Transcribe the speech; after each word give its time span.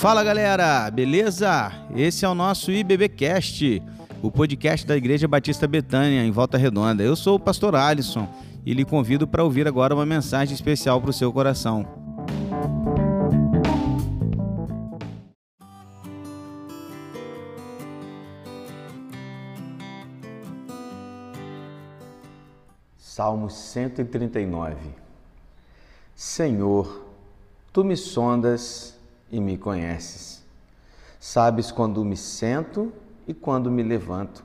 Fala 0.00 0.24
galera, 0.24 0.90
beleza? 0.90 1.70
Esse 1.94 2.24
é 2.24 2.28
o 2.28 2.34
nosso 2.34 2.72
IBBcast, 2.72 3.82
o 4.22 4.30
podcast 4.30 4.86
da 4.86 4.96
Igreja 4.96 5.28
Batista 5.28 5.68
Betânia, 5.68 6.24
em 6.24 6.30
Volta 6.30 6.56
Redonda. 6.56 7.02
Eu 7.02 7.14
sou 7.14 7.36
o 7.36 7.38
pastor 7.38 7.76
Alisson 7.76 8.26
e 8.64 8.72
lhe 8.72 8.82
convido 8.82 9.28
para 9.28 9.44
ouvir 9.44 9.68
agora 9.68 9.94
uma 9.94 10.06
mensagem 10.06 10.54
especial 10.54 11.02
para 11.02 11.10
o 11.10 11.12
seu 11.12 11.30
coração. 11.30 11.86
Salmo 22.96 23.50
139 23.50 24.76
Senhor, 26.14 27.04
tu 27.70 27.84
me 27.84 27.98
sondas 27.98 28.98
e 29.30 29.40
me 29.40 29.56
conheces. 29.56 30.42
Sabes 31.18 31.70
quando 31.70 32.04
me 32.04 32.16
sento 32.16 32.92
e 33.26 33.34
quando 33.34 33.70
me 33.70 33.82
levanto. 33.82 34.44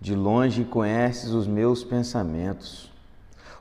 De 0.00 0.14
longe 0.14 0.64
conheces 0.64 1.30
os 1.30 1.46
meus 1.46 1.84
pensamentos. 1.84 2.90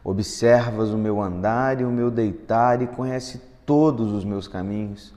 Observas 0.04 0.90
o 0.90 0.98
meu 0.98 1.21
andar 1.21 1.81
e 1.81 1.85
o 1.85 1.91
meu 1.91 2.09
deitar 2.09 2.81
e 2.81 2.88
conhece 2.88 3.41
todos 3.66 4.12
os 4.12 4.23
meus 4.23 4.48
caminhos. 4.48 5.13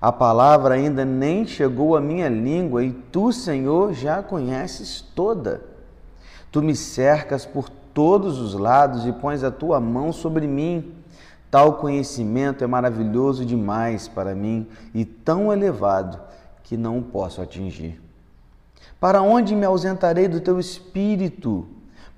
A 0.00 0.12
palavra 0.12 0.74
ainda 0.74 1.04
nem 1.04 1.46
chegou 1.46 1.96
à 1.96 2.00
minha 2.00 2.28
língua 2.28 2.84
e 2.84 2.92
tu, 2.92 3.32
Senhor, 3.32 3.94
já 3.94 4.18
a 4.18 4.22
conheces 4.22 5.00
toda. 5.00 5.62
Tu 6.50 6.60
me 6.60 6.76
cercas 6.76 7.46
por 7.46 7.68
todos 7.68 8.38
os 8.38 8.54
lados 8.54 9.06
e 9.06 9.12
pões 9.12 9.44
a 9.44 9.50
tua 9.50 9.80
mão 9.80 10.12
sobre 10.12 10.46
mim. 10.46 10.92
Tal 11.52 11.74
conhecimento 11.74 12.64
é 12.64 12.66
maravilhoso 12.66 13.44
demais 13.44 14.08
para 14.08 14.34
mim 14.34 14.66
e 14.94 15.04
tão 15.04 15.52
elevado 15.52 16.18
que 16.62 16.78
não 16.78 17.02
posso 17.02 17.42
atingir. 17.42 18.00
Para 18.98 19.20
onde 19.20 19.54
me 19.54 19.66
ausentarei 19.66 20.28
do 20.28 20.40
teu 20.40 20.58
espírito? 20.58 21.68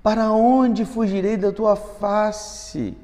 Para 0.01 0.31
onde 0.31 0.85
fugirei 0.85 1.35
da 1.35 1.51
tua 1.51 1.75
face? 1.75 2.95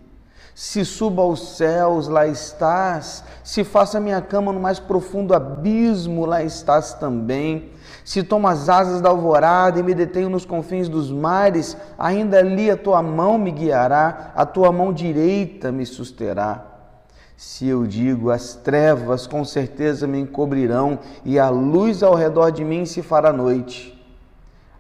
Se 0.56 0.86
suba 0.86 1.22
aos 1.22 1.58
céus, 1.58 2.08
lá 2.08 2.26
estás. 2.26 3.26
Se 3.44 3.66
faça 3.66 4.00
minha 4.00 4.22
cama 4.22 4.54
no 4.54 4.60
mais 4.62 4.80
profundo 4.80 5.34
abismo, 5.34 6.26
lá 6.26 6.42
estás 6.42 6.94
também. 6.94 7.72
Se 8.12 8.22
tomo 8.24 8.46
as 8.46 8.68
asas 8.68 9.00
da 9.00 9.08
alvorada 9.08 9.80
e 9.80 9.84
me 9.84 9.96
detenho 9.96 10.30
nos 10.30 10.44
confins 10.44 10.90
dos 10.90 11.10
mares, 11.10 11.78
ainda 11.98 12.40
ali 12.40 12.70
a 12.70 12.76
tua 12.76 13.02
mão 13.02 13.38
me 13.38 13.52
guiará, 13.52 14.34
a 14.36 14.46
tua 14.46 14.70
mão 14.70 14.92
direita 14.92 15.72
me 15.72 15.86
susterá. 15.86 16.62
Se 17.38 17.70
eu 17.70 17.88
digo 17.88 18.30
as 18.30 18.54
trevas 18.54 19.26
com 19.26 19.46
certeza 19.46 20.08
me 20.08 20.20
encobrirão 20.20 21.00
e 21.24 21.40
a 21.40 21.48
luz 21.48 22.04
ao 22.04 22.14
redor 22.14 22.52
de 22.52 22.66
mim 22.66 22.86
se 22.86 23.02
fará 23.02 23.32
noite, 23.32 23.98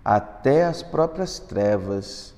até 0.04 0.66
as 0.66 0.84
próprias 0.84 1.40
trevas 1.40 2.34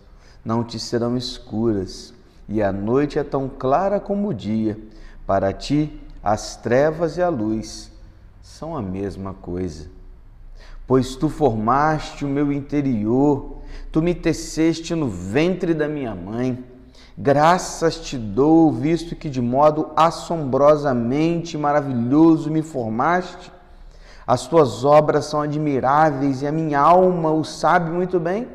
não 0.46 0.64
te 0.64 0.78
serão 0.78 1.18
escuras 1.18 2.14
e 2.48 2.62
a 2.62 2.72
noite 2.72 3.18
é 3.18 3.24
tão 3.24 3.50
clara 3.50 4.00
como 4.00 4.28
o 4.28 4.34
dia. 4.34 4.78
Para 5.26 5.52
ti, 5.52 6.00
as 6.24 6.56
trevas 6.56 7.18
e 7.18 7.22
a 7.24 7.30
luz 7.30 7.92
são 8.44 8.78
a 8.78 8.82
mesma 8.84 9.34
coisa. 9.34 10.03
Pois 10.86 11.16
tu 11.16 11.30
formaste 11.30 12.26
o 12.26 12.28
meu 12.28 12.52
interior, 12.52 13.58
tu 13.92 14.02
me 14.02 14.14
teceste 14.14 14.94
no 14.94 15.08
ventre 15.08 15.74
da 15.74 15.88
minha 15.88 16.14
mãe. 16.14 16.64
Graças 17.18 18.00
te 18.00 18.18
dou, 18.18 18.72
visto 18.72 19.16
que 19.16 19.30
de 19.30 19.42
modo 19.42 19.92
assombrosamente 19.96 21.58
maravilhoso 21.58 22.50
me 22.50 22.62
formaste. 22.62 23.52
As 24.26 24.48
tuas 24.48 24.84
obras 24.84 25.26
são 25.26 25.42
admiráveis 25.42 26.42
e 26.42 26.48
a 26.48 26.52
minha 26.52 26.80
alma 26.80 27.32
o 27.32 27.44
sabe 27.44 27.92
muito 27.92 28.20
bem. 28.20 28.48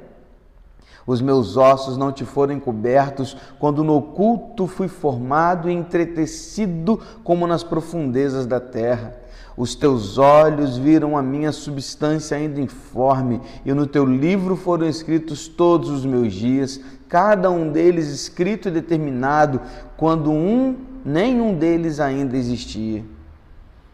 Os 1.06 1.22
meus 1.22 1.56
ossos 1.56 1.96
não 1.96 2.12
te 2.12 2.24
foram 2.24 2.52
encobertos 2.52 3.34
quando 3.58 3.82
no 3.82 3.96
oculto 3.96 4.66
fui 4.66 4.88
formado 4.88 5.70
e 5.70 5.72
entretecido 5.72 7.00
como 7.24 7.46
nas 7.46 7.62
profundezas 7.62 8.44
da 8.44 8.60
terra. 8.60 9.17
Os 9.58 9.74
teus 9.74 10.18
olhos 10.18 10.78
viram 10.78 11.18
a 11.18 11.22
minha 11.22 11.50
substância 11.50 12.36
ainda 12.36 12.60
informe, 12.60 13.40
e 13.66 13.74
no 13.74 13.88
teu 13.88 14.04
livro 14.06 14.54
foram 14.54 14.88
escritos 14.88 15.48
todos 15.48 15.90
os 15.90 16.06
meus 16.06 16.32
dias, 16.32 16.80
cada 17.08 17.50
um 17.50 17.72
deles 17.72 18.06
escrito 18.06 18.68
e 18.68 18.70
determinado, 18.70 19.60
quando 19.96 20.30
um, 20.30 20.76
nenhum 21.04 21.58
deles 21.58 21.98
ainda 21.98 22.36
existia. 22.36 23.04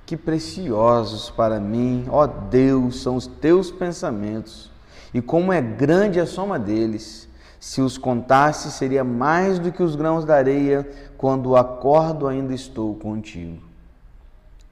Que 0.05 0.19
preciosos 0.19 1.31
para 1.31 1.59
mim, 1.59 2.05
ó 2.11 2.27
Deus, 2.27 3.01
são 3.01 3.17
os 3.17 3.27
teus 3.27 3.71
pensamentos 3.71 4.71
e 5.15 5.23
como 5.23 5.51
é 5.51 5.63
grande 5.63 6.21
a 6.21 6.27
soma 6.27 6.59
deles. 6.59 7.27
Se 7.59 7.81
os 7.81 7.97
contasse, 7.97 8.71
seria 8.71 9.03
mais 9.03 9.59
do 9.59 9.73
que 9.73 9.83
os 9.83 9.97
grãos 9.97 10.27
da 10.27 10.35
areia, 10.35 10.87
quando 11.17 11.57
acordo 11.57 12.27
ainda 12.27 12.53
estou 12.53 12.95
contigo. 12.97 13.74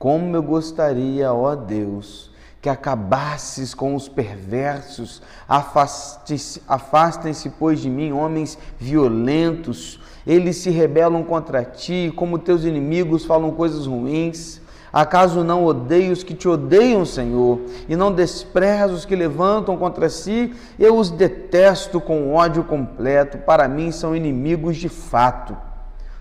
Como 0.03 0.35
eu 0.35 0.43
gostaria, 0.43 1.33
ó 1.33 1.55
Deus, 1.55 2.29
que 2.61 2.69
acabasses 2.69 3.73
com 3.73 3.95
os 3.95 4.09
perversos, 4.09 5.23
afastem-se, 5.49 7.51
pois, 7.51 7.79
de 7.79 7.89
mim, 7.89 8.11
homens 8.11 8.59
violentos, 8.81 10.01
eles 10.27 10.57
se 10.57 10.71
rebelam 10.71 11.23
contra 11.23 11.65
ti, 11.65 12.13
como 12.17 12.37
teus 12.37 12.65
inimigos 12.65 13.25
falam 13.25 13.53
coisas 13.53 13.87
ruins. 13.87 14.61
Acaso 14.93 15.45
não 15.45 15.65
odeio 15.65 16.13
os 16.13 16.25
que 16.25 16.35
te 16.35 16.49
odeiam, 16.49 17.05
Senhor, 17.05 17.61
e 17.89 17.95
não 17.95 18.13
desprezo 18.13 18.95
os 18.95 19.05
que 19.05 19.15
levantam 19.15 19.77
contra 19.77 20.11
si? 20.11 20.53
Eu 20.81 20.97
os 20.97 21.11
detesto 21.11 22.01
com 22.01 22.35
ódio 22.35 22.65
completo, 22.65 23.39
para 23.39 23.69
mim 23.69 23.93
são 23.93 24.17
inimigos 24.17 24.79
de 24.79 24.89
fato. 24.89 25.57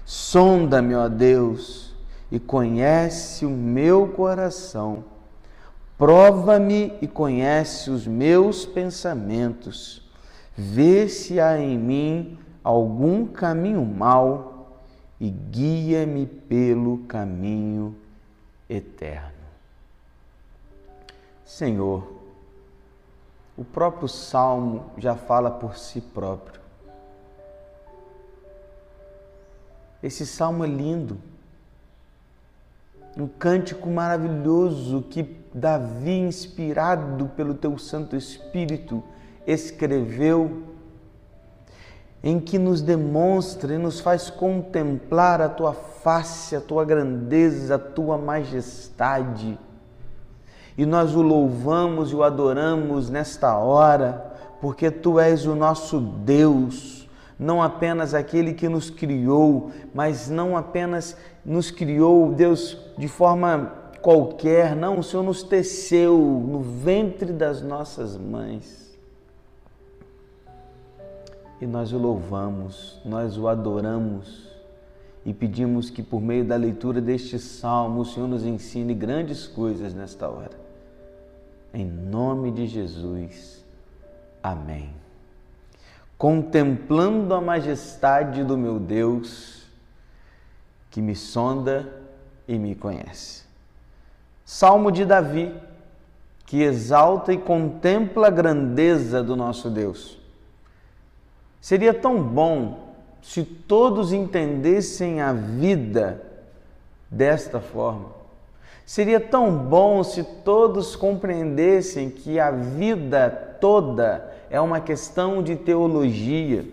Sonda-me, 0.06 0.94
ó 0.94 1.10
Deus, 1.10 1.91
e 2.32 2.40
conhece 2.40 3.46
o 3.46 3.50
meu 3.50 4.08
coração. 4.08 5.04
Prova-me 5.98 6.98
e 7.02 7.08
conhece 7.08 7.92
os 7.92 8.08
meus 8.08 8.66
pensamentos. 8.66 10.10
Vê 10.56 11.08
se 11.08 11.40
há 11.40 11.60
em 11.60 11.78
mim 11.78 12.40
algum 12.64 13.26
caminho 13.26 13.86
mau 13.86 14.82
e 15.20 15.30
guia-me 15.30 16.26
pelo 16.26 17.00
caminho 17.00 17.96
eterno. 18.68 19.30
Senhor, 21.46 22.12
o 23.58 23.64
próprio 23.64 24.08
salmo 24.08 24.86
já 24.98 25.16
fala 25.16 25.52
por 25.52 25.78
si 25.78 26.02
próprio. 26.02 26.62
Esse 30.02 30.26
salmo 30.26 30.64
é 30.66 30.68
lindo, 30.68 31.18
um 33.18 33.28
cântico 33.28 33.90
maravilhoso 33.90 35.04
que 35.10 35.38
Davi, 35.54 36.20
inspirado 36.20 37.30
pelo 37.36 37.54
teu 37.54 37.78
Santo 37.78 38.16
Espírito, 38.16 39.04
escreveu 39.46 40.64
em 42.24 42.40
que 42.40 42.60
nos 42.60 42.82
demonstra 42.82 43.74
e 43.74 43.78
nos 43.78 44.00
faz 44.00 44.30
contemplar 44.30 45.42
a 45.42 45.50
tua 45.50 45.74
face, 45.74 46.56
a 46.56 46.62
tua 46.62 46.86
grandeza, 46.86 47.76
a 47.76 47.80
tua 47.80 48.18
majestade. 48.18 49.58
E 50.78 50.86
nós 50.86 51.16
o 51.16 51.22
louvamos 51.22 52.12
e 52.12 52.16
o 52.16 52.24
adoramos 52.24 53.10
nesta 53.10 53.58
hora, 53.58 54.34
porque 54.62 54.92
tu 54.92 55.20
és 55.20 55.46
o 55.46 55.56
nosso 55.56 56.00
Deus, 56.00 57.10
não 57.38 57.62
apenas 57.62 58.14
aquele 58.14 58.54
que 58.54 58.70
nos 58.70 58.92
criou, 58.92 59.72
mas 59.94 60.30
não 60.30 60.56
apenas 60.56 61.18
nos 61.46 61.72
criou, 61.72 62.32
Deus, 62.32 62.78
de 62.98 63.08
forma 63.08 63.74
qualquer, 64.02 64.76
não, 64.76 65.00
o 65.00 65.04
Senhor 65.04 65.24
nos 65.24 65.44
teceu 65.44 66.18
no 66.18 66.60
ventre 66.60 67.32
das 67.32 67.62
nossas 67.62 68.18
mães 68.18 68.82
e 71.62 71.68
nós 71.68 71.94
o 71.94 71.98
louvamos, 71.98 73.00
nós 73.06 73.38
o 73.38 73.48
adoramos 73.48 74.50
e 75.24 75.32
pedimos 75.32 75.92
que 75.92 76.02
por 76.02 76.20
meio 76.20 76.44
da 76.44 76.56
leitura 76.56 77.00
deste 77.00 77.38
salmo 77.38 78.02
o 78.02 78.06
Senhor 78.06 78.28
nos 78.28 78.44
ensine 78.44 78.96
grandes 78.96 79.46
coisas 79.46 79.94
nesta 79.94 80.28
hora. 80.28 80.60
Em 81.72 81.86
nome 81.86 82.52
de 82.52 82.66
Jesus. 82.66 83.64
Amém. 84.42 84.90
Contemplando 86.18 87.36
a 87.36 87.40
majestade 87.40 88.44
do 88.44 88.58
meu 88.58 88.80
Deus, 88.80 89.61
que 90.92 91.02
me 91.02 91.16
sonda 91.16 91.92
e 92.48 92.60
me 92.60 92.76
conhece. 92.76 93.44
Salmo 94.46 94.92
de 94.92 95.06
Davi, 95.06 95.56
que 96.46 96.62
exalta 96.62 97.32
e 97.32 97.38
contempla 97.38 98.28
a 98.28 98.30
grandeza 98.30 99.24
do 99.24 99.36
nosso 99.36 99.70
Deus. 99.70 100.20
Seria 101.62 101.94
tão 101.94 102.22
bom 102.22 102.94
se 103.22 103.44
todos 103.44 104.12
entendessem 104.12 105.22
a 105.22 105.32
vida 105.32 106.22
desta 107.10 107.62
forma. 107.62 108.10
Seria 108.86 109.20
tão 109.20 109.56
bom 109.56 110.04
se 110.04 110.24
todos 110.44 110.96
compreendessem 110.96 112.10
que 112.10 112.40
a 112.40 112.52
vida 112.52 113.30
toda 113.62 114.30
é 114.50 114.60
uma 114.60 114.82
questão 114.82 115.42
de 115.42 115.56
teologia, 115.56 116.66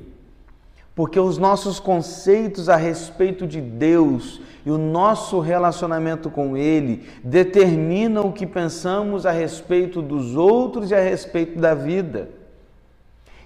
porque 0.98 1.20
os 1.20 1.38
nossos 1.38 1.78
conceitos 1.78 2.68
a 2.68 2.74
respeito 2.74 3.46
de 3.46 3.60
Deus 3.60 4.40
e 4.66 4.70
o 4.72 4.76
nosso 4.76 5.38
relacionamento 5.38 6.28
com 6.28 6.56
Ele 6.56 7.08
determinam 7.22 8.26
o 8.26 8.32
que 8.32 8.44
pensamos 8.44 9.24
a 9.24 9.30
respeito 9.30 10.02
dos 10.02 10.34
outros 10.34 10.90
e 10.90 10.96
a 10.96 11.00
respeito 11.00 11.56
da 11.56 11.72
vida. 11.72 12.30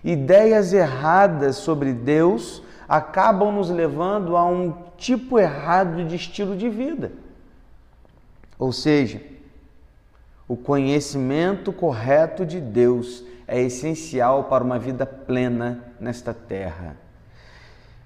Ideias 0.02 0.72
erradas 0.72 1.56
sobre 1.56 1.93
Deus 1.93 2.62
acabam 2.88 3.52
nos 3.52 3.69
levando 3.69 4.34
a 4.34 4.46
um 4.46 4.72
tipo 4.96 5.38
errado 5.38 6.06
de 6.06 6.16
estilo 6.16 6.56
de 6.56 6.70
vida. 6.70 7.12
Ou 8.58 8.72
seja, 8.72 9.20
o 10.49 10.56
conhecimento 10.56 11.70
correto 11.70 12.46
de 12.46 12.58
Deus 12.58 13.22
é 13.46 13.60
essencial 13.60 14.44
para 14.44 14.64
uma 14.64 14.78
vida 14.78 15.04
plena 15.04 15.84
nesta 16.00 16.32
terra. 16.32 17.12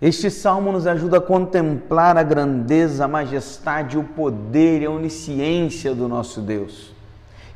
Este 0.00 0.30
salmo 0.30 0.70
nos 0.72 0.86
ajuda 0.86 1.16
a 1.18 1.22
contemplar 1.22 2.18
a 2.18 2.22
grandeza, 2.22 3.06
a 3.06 3.08
majestade, 3.08 3.96
o 3.96 4.04
poder 4.04 4.82
e 4.82 4.86
a 4.86 4.90
onisciência 4.90 5.94
do 5.94 6.06
nosso 6.06 6.42
Deus. 6.42 6.94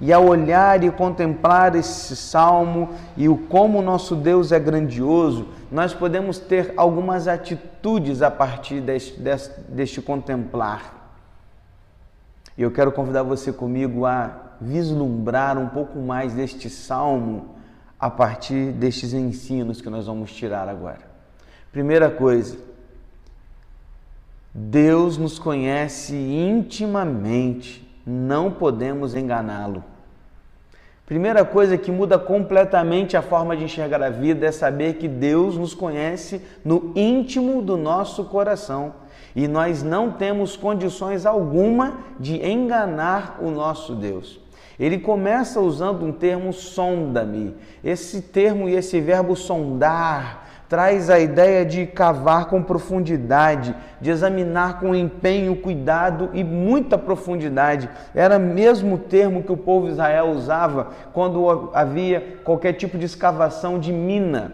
E 0.01 0.11
ao 0.11 0.27
olhar 0.27 0.83
e 0.83 0.91
contemplar 0.91 1.77
esse 1.77 2.17
salmo 2.17 2.89
e 3.15 3.29
o 3.29 3.37
como 3.37 3.81
o 3.81 3.83
nosso 3.83 4.17
Deus 4.17 4.51
é 4.51 4.59
grandioso, 4.59 5.49
nós 5.71 5.93
podemos 5.93 6.39
ter 6.39 6.73
algumas 6.79 7.29
atitudes 7.29 8.23
a 8.23 8.31
partir 8.31 8.81
deste, 8.81 9.21
deste, 9.21 9.61
deste 9.69 10.01
contemplar. 10.01 11.15
E 12.57 12.63
eu 12.63 12.71
quero 12.71 12.91
convidar 12.91 13.23
você 13.23 13.53
comigo 13.53 14.07
a 14.07 14.55
vislumbrar 14.59 15.59
um 15.59 15.69
pouco 15.69 15.99
mais 15.99 16.33
deste 16.33 16.71
salmo 16.71 17.55
a 17.99 18.09
partir 18.09 18.73
destes 18.73 19.13
ensinos 19.13 19.83
que 19.83 19.91
nós 19.91 20.07
vamos 20.07 20.33
tirar 20.33 20.67
agora. 20.67 21.10
Primeira 21.73 22.11
coisa, 22.11 22.59
Deus 24.53 25.17
nos 25.17 25.39
conhece 25.39 26.17
intimamente, 26.17 27.89
não 28.05 28.51
podemos 28.51 29.15
enganá-lo. 29.15 29.85
Primeira 31.07 31.45
coisa 31.45 31.79
que 31.79 31.91
muda 31.91 32.19
completamente 32.19 33.17
a 33.17 33.23
forma 33.23 33.57
de 33.57 33.65
enxergar 33.65 34.03
a 34.03 34.11
vida 34.11 34.47
é 34.47 34.53
saber 34.53 34.95
que 34.95 35.07
Deus 35.07 35.57
nos 35.57 35.75
conhece 35.75 36.41
no 36.65 36.93
íntimo 36.97 37.63
do 37.63 37.77
nosso 37.77 38.25
coração 38.25 38.95
e 39.35 39.47
nós 39.47 39.83
não 39.83 40.13
temos 40.13 40.57
condições 40.57 41.27
alguma 41.27 41.99
de 42.19 42.45
enganar 42.45 43.39
o 43.41 43.51
nosso 43.51 43.95
Deus. 43.95 44.41
Ele 44.79 44.99
começa 44.99 45.61
usando 45.61 46.05
um 46.05 46.13
termo 46.13 46.53
sonda-me. 46.53 47.55
Esse 47.85 48.23
termo 48.23 48.69
e 48.69 48.75
esse 48.75 49.01
verbo 49.01 49.37
sondar 49.37 50.40
traz 50.71 51.11
a 51.11 51.19
ideia 51.19 51.67
de 51.67 51.85
cavar 51.85 52.45
com 52.45 52.63
profundidade, 52.63 53.75
de 54.01 54.09
examinar 54.09 54.79
com 54.79 54.95
empenho, 54.95 55.57
cuidado 55.57 56.31
e 56.33 56.45
muita 56.45 56.97
profundidade. 56.97 57.91
Era 58.15 58.39
mesmo 58.39 58.95
o 58.95 58.99
termo 58.99 59.43
que 59.43 59.51
o 59.51 59.57
povo 59.57 59.87
de 59.87 59.93
Israel 59.95 60.29
usava 60.29 60.93
quando 61.13 61.71
havia 61.75 62.39
qualquer 62.45 62.75
tipo 62.75 62.97
de 62.97 63.05
escavação 63.05 63.81
de 63.81 63.93
mina. 63.93 64.53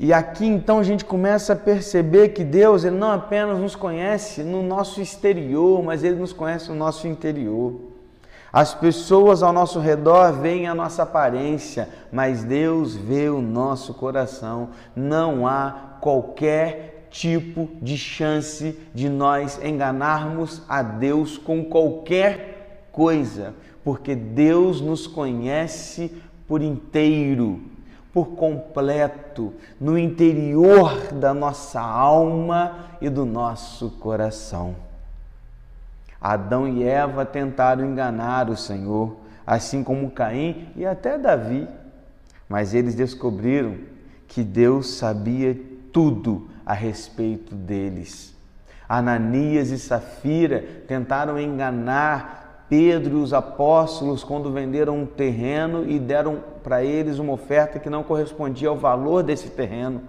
E 0.00 0.10
aqui 0.10 0.46
então 0.46 0.78
a 0.78 0.82
gente 0.82 1.04
começa 1.04 1.52
a 1.52 1.56
perceber 1.56 2.30
que 2.30 2.42
Deus 2.42 2.84
ele 2.84 2.96
não 2.96 3.12
apenas 3.12 3.58
nos 3.58 3.76
conhece 3.76 4.42
no 4.42 4.62
nosso 4.62 5.02
exterior, 5.02 5.82
mas 5.82 6.02
ele 6.02 6.16
nos 6.16 6.32
conhece 6.32 6.70
no 6.70 6.74
nosso 6.74 7.06
interior. 7.06 7.91
As 8.52 8.74
pessoas 8.74 9.42
ao 9.42 9.50
nosso 9.50 9.78
redor 9.78 10.32
veem 10.32 10.68
a 10.68 10.74
nossa 10.74 11.04
aparência, 11.04 11.88
mas 12.12 12.44
Deus 12.44 12.94
vê 12.94 13.30
o 13.30 13.40
nosso 13.40 13.94
coração. 13.94 14.68
Não 14.94 15.46
há 15.46 15.96
qualquer 16.02 17.06
tipo 17.10 17.70
de 17.80 17.96
chance 17.96 18.78
de 18.94 19.08
nós 19.08 19.58
enganarmos 19.64 20.60
a 20.68 20.82
Deus 20.82 21.38
com 21.38 21.64
qualquer 21.64 22.88
coisa, 22.92 23.54
porque 23.82 24.14
Deus 24.14 24.82
nos 24.82 25.06
conhece 25.06 26.14
por 26.46 26.60
inteiro, 26.60 27.58
por 28.12 28.32
completo, 28.32 29.54
no 29.80 29.98
interior 29.98 31.10
da 31.12 31.32
nossa 31.32 31.80
alma 31.80 32.88
e 33.00 33.08
do 33.08 33.24
nosso 33.24 33.92
coração. 33.92 34.91
Adão 36.22 36.68
e 36.68 36.84
Eva 36.84 37.24
tentaram 37.24 37.84
enganar 37.84 38.48
o 38.48 38.56
Senhor, 38.56 39.16
assim 39.44 39.82
como 39.82 40.10
Caim 40.10 40.68
e 40.76 40.86
até 40.86 41.18
Davi, 41.18 41.66
mas 42.48 42.74
eles 42.74 42.94
descobriram 42.94 43.76
que 44.28 44.44
Deus 44.44 44.94
sabia 44.94 45.58
tudo 45.92 46.48
a 46.64 46.72
respeito 46.72 47.54
deles. 47.54 48.36
Ananias 48.88 49.70
e 49.70 49.78
Safira 49.78 50.64
tentaram 50.86 51.40
enganar 51.40 52.66
Pedro 52.68 53.18
e 53.18 53.22
os 53.22 53.34
apóstolos 53.34 54.22
quando 54.24 54.52
venderam 54.52 54.98
um 54.98 55.06
terreno 55.06 55.88
e 55.88 55.98
deram 55.98 56.42
para 56.62 56.82
eles 56.82 57.18
uma 57.18 57.32
oferta 57.32 57.78
que 57.78 57.90
não 57.90 58.02
correspondia 58.02 58.68
ao 58.68 58.76
valor 58.76 59.22
desse 59.22 59.50
terreno. 59.50 60.02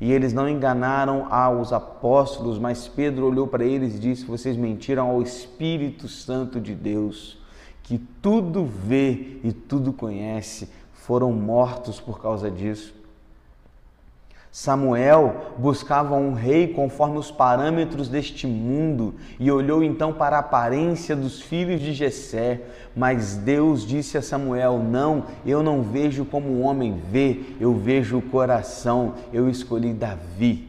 E 0.00 0.12
eles 0.12 0.32
não 0.32 0.48
enganaram 0.48 1.32
aos 1.32 1.72
apóstolos, 1.72 2.58
mas 2.58 2.88
Pedro 2.88 3.26
olhou 3.26 3.46
para 3.46 3.64
eles 3.64 3.94
e 3.94 3.98
disse: 3.98 4.24
Vocês 4.24 4.56
mentiram 4.56 5.08
ao 5.08 5.22
Espírito 5.22 6.08
Santo 6.08 6.60
de 6.60 6.74
Deus, 6.74 7.38
que 7.82 7.98
tudo 8.20 8.64
vê 8.64 9.38
e 9.44 9.52
tudo 9.52 9.92
conhece, 9.92 10.68
foram 10.92 11.32
mortos 11.32 12.00
por 12.00 12.20
causa 12.20 12.50
disso. 12.50 13.03
Samuel 14.56 15.56
buscava 15.58 16.14
um 16.14 16.32
rei 16.32 16.68
conforme 16.68 17.18
os 17.18 17.28
parâmetros 17.28 18.06
deste 18.06 18.46
mundo 18.46 19.16
e 19.40 19.50
olhou 19.50 19.82
então 19.82 20.12
para 20.12 20.36
a 20.36 20.38
aparência 20.38 21.16
dos 21.16 21.42
filhos 21.42 21.80
de 21.80 21.92
Jessé, 21.92 22.60
mas 22.94 23.34
Deus 23.34 23.84
disse 23.84 24.16
a 24.16 24.22
Samuel: 24.22 24.78
"Não, 24.78 25.24
eu 25.44 25.60
não 25.60 25.82
vejo 25.82 26.24
como 26.24 26.50
o 26.50 26.60
homem 26.60 27.02
vê, 27.10 27.40
eu 27.58 27.74
vejo 27.74 28.18
o 28.18 28.22
coração. 28.22 29.14
Eu 29.32 29.50
escolhi 29.50 29.92
Davi." 29.92 30.68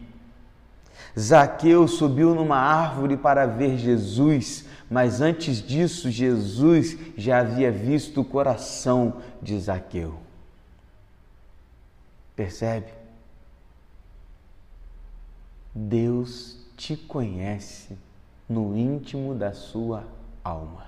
Zaqueu 1.18 1.88
subiu 1.88 2.34
numa 2.34 2.58
árvore 2.58 3.15
para 3.15 3.46
ver 3.46 3.77
Jesus, 3.77 4.65
mas 4.89 5.22
antes 5.22 5.62
disso 5.62 6.10
Jesus 6.10 6.98
já 7.15 7.38
havia 7.38 7.72
visto 7.72 8.22
o 8.22 8.25
coração 8.25 9.18
de 9.44 9.60
Zaqueu. 9.60 10.15
Percebe? 12.36 12.95
Deus 15.75 16.58
te 16.77 16.96
conhece 16.96 17.98
no 18.48 18.77
íntimo 18.77 19.36
da 19.36 19.51
sua 19.51 20.05
alma. 20.41 20.86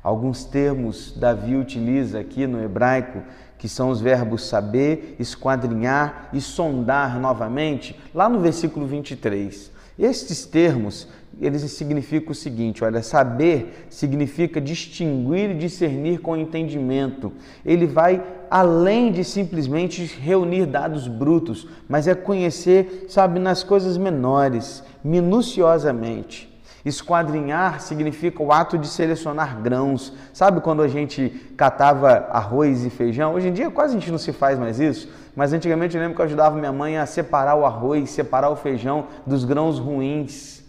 Alguns 0.00 0.44
termos 0.44 1.12
Davi 1.16 1.56
utiliza 1.56 2.20
aqui 2.20 2.46
no 2.46 2.62
hebraico, 2.62 3.24
que 3.58 3.68
são 3.68 3.90
os 3.90 4.00
verbos 4.00 4.44
saber, 4.44 5.16
esquadrinhar 5.18 6.28
e 6.32 6.40
sondar 6.40 7.18
novamente, 7.18 7.98
lá 8.14 8.28
no 8.28 8.38
versículo 8.38 8.86
23. 8.86 9.72
Estes 9.98 10.46
termos 10.46 11.08
eles 11.40 11.62
significam 11.72 12.32
o 12.32 12.34
seguinte: 12.34 12.82
olha, 12.82 13.02
saber 13.02 13.86
significa 13.90 14.60
distinguir 14.60 15.50
e 15.50 15.54
discernir 15.54 16.20
com 16.20 16.36
entendimento. 16.36 17.32
Ele 17.64 17.86
vai 17.86 18.22
além 18.50 19.12
de 19.12 19.22
simplesmente 19.24 20.04
reunir 20.04 20.66
dados 20.66 21.08
brutos, 21.08 21.68
mas 21.88 22.06
é 22.08 22.14
conhecer, 22.14 23.06
sabe, 23.08 23.38
nas 23.38 23.62
coisas 23.62 23.98
menores, 23.98 24.82
minuciosamente. 25.04 26.54
Esquadrinhar 26.86 27.80
significa 27.80 28.40
o 28.40 28.52
ato 28.52 28.78
de 28.78 28.86
selecionar 28.86 29.60
grãos. 29.60 30.12
Sabe 30.32 30.60
quando 30.60 30.82
a 30.82 30.88
gente 30.88 31.30
catava 31.56 32.28
arroz 32.30 32.84
e 32.84 32.90
feijão? 32.90 33.34
Hoje 33.34 33.48
em 33.48 33.52
dia 33.52 33.68
quase 33.72 33.96
a 33.96 33.98
gente 33.98 34.10
não 34.12 34.18
se 34.18 34.32
faz 34.32 34.56
mais 34.56 34.78
isso, 34.78 35.10
mas 35.34 35.52
antigamente 35.52 35.96
eu 35.96 36.00
lembro 36.00 36.14
que 36.14 36.22
eu 36.22 36.26
ajudava 36.26 36.56
minha 36.56 36.72
mãe 36.72 36.96
a 36.96 37.04
separar 37.04 37.56
o 37.56 37.66
arroz, 37.66 38.10
separar 38.10 38.50
o 38.50 38.56
feijão 38.56 39.08
dos 39.26 39.44
grãos 39.44 39.80
ruins. 39.80 40.65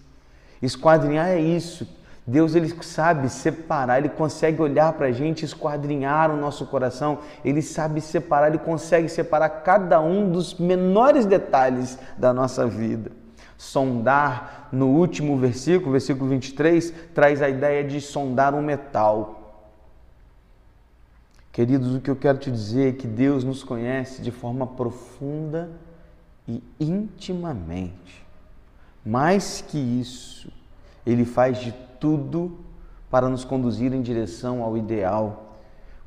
Esquadrinhar 0.61 1.27
é 1.27 1.39
isso. 1.39 1.87
Deus 2.29 2.55
ele 2.55 2.67
sabe 2.83 3.29
separar, 3.29 3.99
ele 3.99 4.09
consegue 4.09 4.61
olhar 4.61 4.91
para 4.91 5.07
a 5.07 5.11
gente, 5.13 5.45
esquadrinhar 5.45 6.29
o 6.29 6.35
nosso 6.35 6.65
coração, 6.65 7.19
ele 7.43 7.61
sabe 7.61 8.01
separar, 8.01 8.49
ele 8.49 8.57
consegue 8.57 9.07
separar 9.07 9.47
cada 9.61 10.01
um 10.01 10.29
dos 10.29 10.55
menores 10.55 11.25
detalhes 11.25 11.97
da 12.17 12.33
nossa 12.33 12.67
vida. 12.67 13.11
Sondar, 13.57 14.67
no 14.73 14.87
último 14.87 15.37
versículo, 15.37 15.93
versículo 15.93 16.29
23, 16.29 16.93
traz 17.15 17.41
a 17.41 17.47
ideia 17.47 17.81
de 17.81 18.01
sondar 18.01 18.53
um 18.53 18.61
metal. 18.61 19.37
Queridos, 21.53 21.95
o 21.95 22.01
que 22.01 22.11
eu 22.11 22.15
quero 22.15 22.37
te 22.37 22.51
dizer 22.51 22.89
é 22.89 22.91
que 22.91 23.07
Deus 23.07 23.45
nos 23.45 23.63
conhece 23.63 24.21
de 24.21 24.31
forma 24.31 24.67
profunda 24.67 25.69
e 26.45 26.61
intimamente. 26.77 28.26
Mais 29.07 29.63
que 29.65 29.77
isso, 29.77 30.51
ele 31.05 31.23
faz 31.23 31.59
de 31.59 31.73
tudo 31.97 32.59
para 33.09 33.29
nos 33.29 33.45
conduzir 33.45 33.93
em 33.93 34.01
direção 34.01 34.61
ao 34.61 34.77
ideal. 34.77 35.55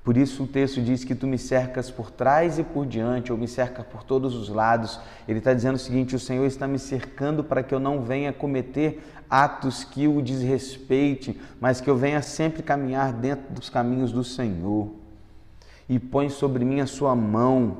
Por 0.05 0.19
isso 0.19 0.43
o 0.43 0.47
texto 0.47 0.83
diz 0.83 1.03
que 1.03 1.15
tu 1.15 1.27
me 1.27 1.39
cercas 1.39 1.91
por 1.91 2.11
trás 2.11 2.59
e 2.59 2.63
por 2.63 2.85
diante, 2.85 3.33
ou 3.33 3.39
me 3.39 3.49
cerca 3.49 3.83
por 3.83 4.03
todos 4.03 4.35
os 4.35 4.51
lados. 4.51 5.01
Ele 5.27 5.39
está 5.39 5.55
dizendo 5.55 5.77
o 5.77 5.79
seguinte: 5.79 6.15
o 6.15 6.19
Senhor 6.19 6.45
está 6.45 6.69
me 6.69 6.79
cercando 6.79 7.43
para 7.43 7.63
que 7.63 7.75
eu 7.75 7.81
não 7.81 8.03
venha 8.03 8.35
cometer 8.35 9.03
atos 9.31 9.83
que 9.83 10.07
o 10.07 10.21
desrespeitem, 10.21 11.39
mas 11.59 11.81
que 11.81 11.89
eu 11.89 11.97
venha 11.97 12.21
sempre 12.21 12.63
caminhar 12.63 13.15
dentro 13.15 13.51
dos 13.55 13.71
caminhos 13.71 14.13
do 14.13 14.23
Senhor. 14.23 14.91
E 15.89 15.99
põe 15.99 16.29
sobre 16.29 16.67
mim 16.67 16.81
a 16.81 16.87
sua 16.87 17.17
mão. 17.17 17.79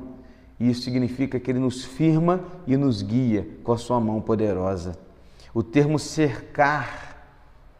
E 0.59 0.67
isso 0.67 0.81
significa 0.81 1.39
que 1.39 1.51
ele 1.51 1.59
nos 1.59 1.85
firma 1.85 2.43
e 2.65 2.75
nos 2.75 3.03
guia 3.03 3.47
com 3.63 3.71
a 3.71 3.77
sua 3.77 3.99
mão 3.99 4.19
poderosa. 4.19 5.10
O 5.53 5.61
termo 5.61 5.99
cercar 5.99 7.11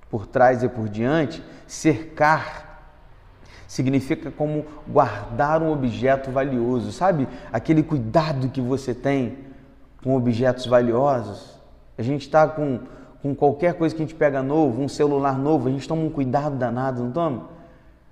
por 0.09 0.27
trás 0.27 0.61
e 0.61 0.67
por 0.67 0.89
diante, 0.89 1.43
cercar 1.65 2.71
significa 3.65 4.29
como 4.29 4.65
guardar 4.85 5.61
um 5.61 5.71
objeto 5.71 6.29
valioso, 6.29 6.91
sabe? 6.91 7.25
Aquele 7.53 7.81
cuidado 7.81 8.49
que 8.49 8.59
você 8.59 8.93
tem 8.93 9.37
com 10.03 10.13
objetos 10.13 10.65
valiosos. 10.65 11.57
A 11.97 12.01
gente 12.01 12.23
está 12.23 12.45
com, 12.45 12.81
com 13.21 13.33
qualquer 13.33 13.75
coisa 13.75 13.95
que 13.95 14.01
a 14.01 14.05
gente 14.05 14.15
pega 14.15 14.43
novo, 14.43 14.81
um 14.81 14.89
celular 14.89 15.37
novo, 15.37 15.69
a 15.69 15.71
gente 15.71 15.87
toma 15.87 16.01
um 16.01 16.09
cuidado 16.09 16.57
danado, 16.57 17.01
não 17.01 17.11
toma? 17.11 17.61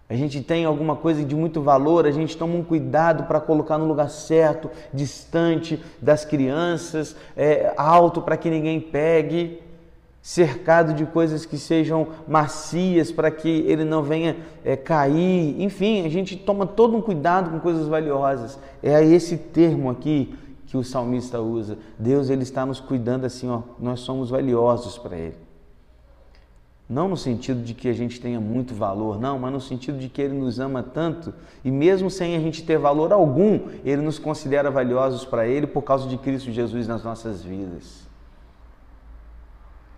A 0.10 0.16
gente 0.16 0.42
tem 0.42 0.66
alguma 0.66 0.96
coisa 0.96 1.24
de 1.24 1.36
muito 1.36 1.62
valor, 1.62 2.08
a 2.08 2.12
gente 2.12 2.36
toma 2.36 2.56
um 2.56 2.64
cuidado 2.64 3.26
para 3.26 3.40
colocar 3.40 3.78
no 3.78 3.86
lugar 3.86 4.10
certo, 4.10 4.72
distante 4.92 5.80
das 6.02 6.26
crianças, 6.26 7.16
é, 7.38 7.72
alto 7.78 8.20
para 8.20 8.36
que 8.36 8.50
ninguém 8.50 8.82
pegue 8.82 9.62
cercado 10.20 10.96
de 10.96 11.06
coisas 11.06 11.46
que 11.46 11.58
sejam 11.58 12.08
macias 12.28 13.12
para 13.12 13.30
que 13.30 13.48
ele 13.68 13.84
não 13.84 14.02
venha 14.02 14.36
é, 14.66 14.76
cair. 14.76 15.62
Enfim, 15.62 16.06
a 16.06 16.10
gente 16.10 16.36
toma 16.36 16.66
todo 16.66 16.98
um 16.98 17.02
cuidado 17.02 17.52
com 17.52 17.60
coisas 17.60 17.88
valiosas. 17.88 18.58
É 18.82 19.04
esse 19.04 19.38
termo 19.38 19.92
aqui 19.92 20.36
que 20.66 20.76
o 20.76 20.84
salmista 20.84 21.40
usa. 21.40 21.78
Deus 21.98 22.32
ele 22.32 22.44
está 22.44 22.66
nos 22.66 22.80
cuidando 22.80 23.26
assim, 23.26 23.48
ó, 23.48 23.62
nós 23.80 24.00
somos 24.00 24.32
valiosos 24.32 24.98
para 24.98 25.16
ele. 25.16 25.49
Não 26.90 27.08
no 27.08 27.16
sentido 27.16 27.62
de 27.62 27.76
que 27.76 27.88
a 27.88 27.94
gente 27.94 28.20
tenha 28.20 28.42
muito 28.42 28.74
valor, 28.74 29.20
não, 29.20 29.38
mas 29.38 29.54
no 29.54 29.62
sentido 29.62 30.00
de 30.00 30.10
que 30.10 30.20
ele 30.20 30.34
nos 30.34 30.60
ama 30.60 30.82
tanto 30.82 31.32
e 31.64 31.70
mesmo 31.70 32.10
sem 32.10 32.36
a 32.36 32.40
gente 32.40 32.64
ter 32.64 32.80
valor 32.80 33.14
algum, 33.14 33.70
ele 33.86 34.02
nos 34.02 34.18
considera 34.18 34.72
valiosos 34.72 35.24
para 35.24 35.48
ele 35.48 35.68
por 35.68 35.84
causa 35.84 36.10
de 36.10 36.18
Cristo 36.18 36.52
Jesus 36.52 36.88
nas 36.88 37.04
nossas 37.04 37.44
vidas. 37.44 38.08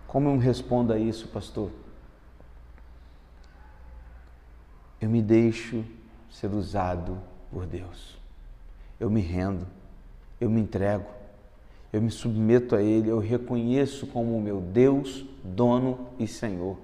Como 0.06 0.28
eu 0.28 0.36
respondo 0.36 0.92
a 0.92 0.98
isso, 0.98 1.28
pastor? 1.28 1.70
Eu 5.00 5.08
me 5.08 5.22
deixo 5.22 5.82
ser 6.30 6.52
usado 6.52 7.16
por 7.50 7.64
Deus. 7.64 8.18
Eu 9.00 9.08
me 9.08 9.22
rendo, 9.22 9.66
eu 10.38 10.50
me 10.50 10.60
entrego, 10.60 11.06
eu 11.92 12.00
me 12.00 12.10
submeto 12.10 12.74
a 12.74 12.82
Ele, 12.82 13.10
eu 13.10 13.18
reconheço 13.18 14.06
como 14.06 14.36
o 14.36 14.40
meu 14.40 14.60
Deus, 14.60 15.26
dono 15.44 16.08
e 16.18 16.26
Senhor, 16.26 16.78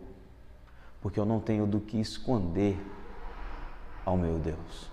porque 1.00 1.18
eu 1.18 1.24
não 1.24 1.40
tenho 1.40 1.66
do 1.66 1.80
que 1.80 1.98
esconder 1.98 2.76
ao 4.04 4.16
meu 4.16 4.38
Deus. 4.38 4.90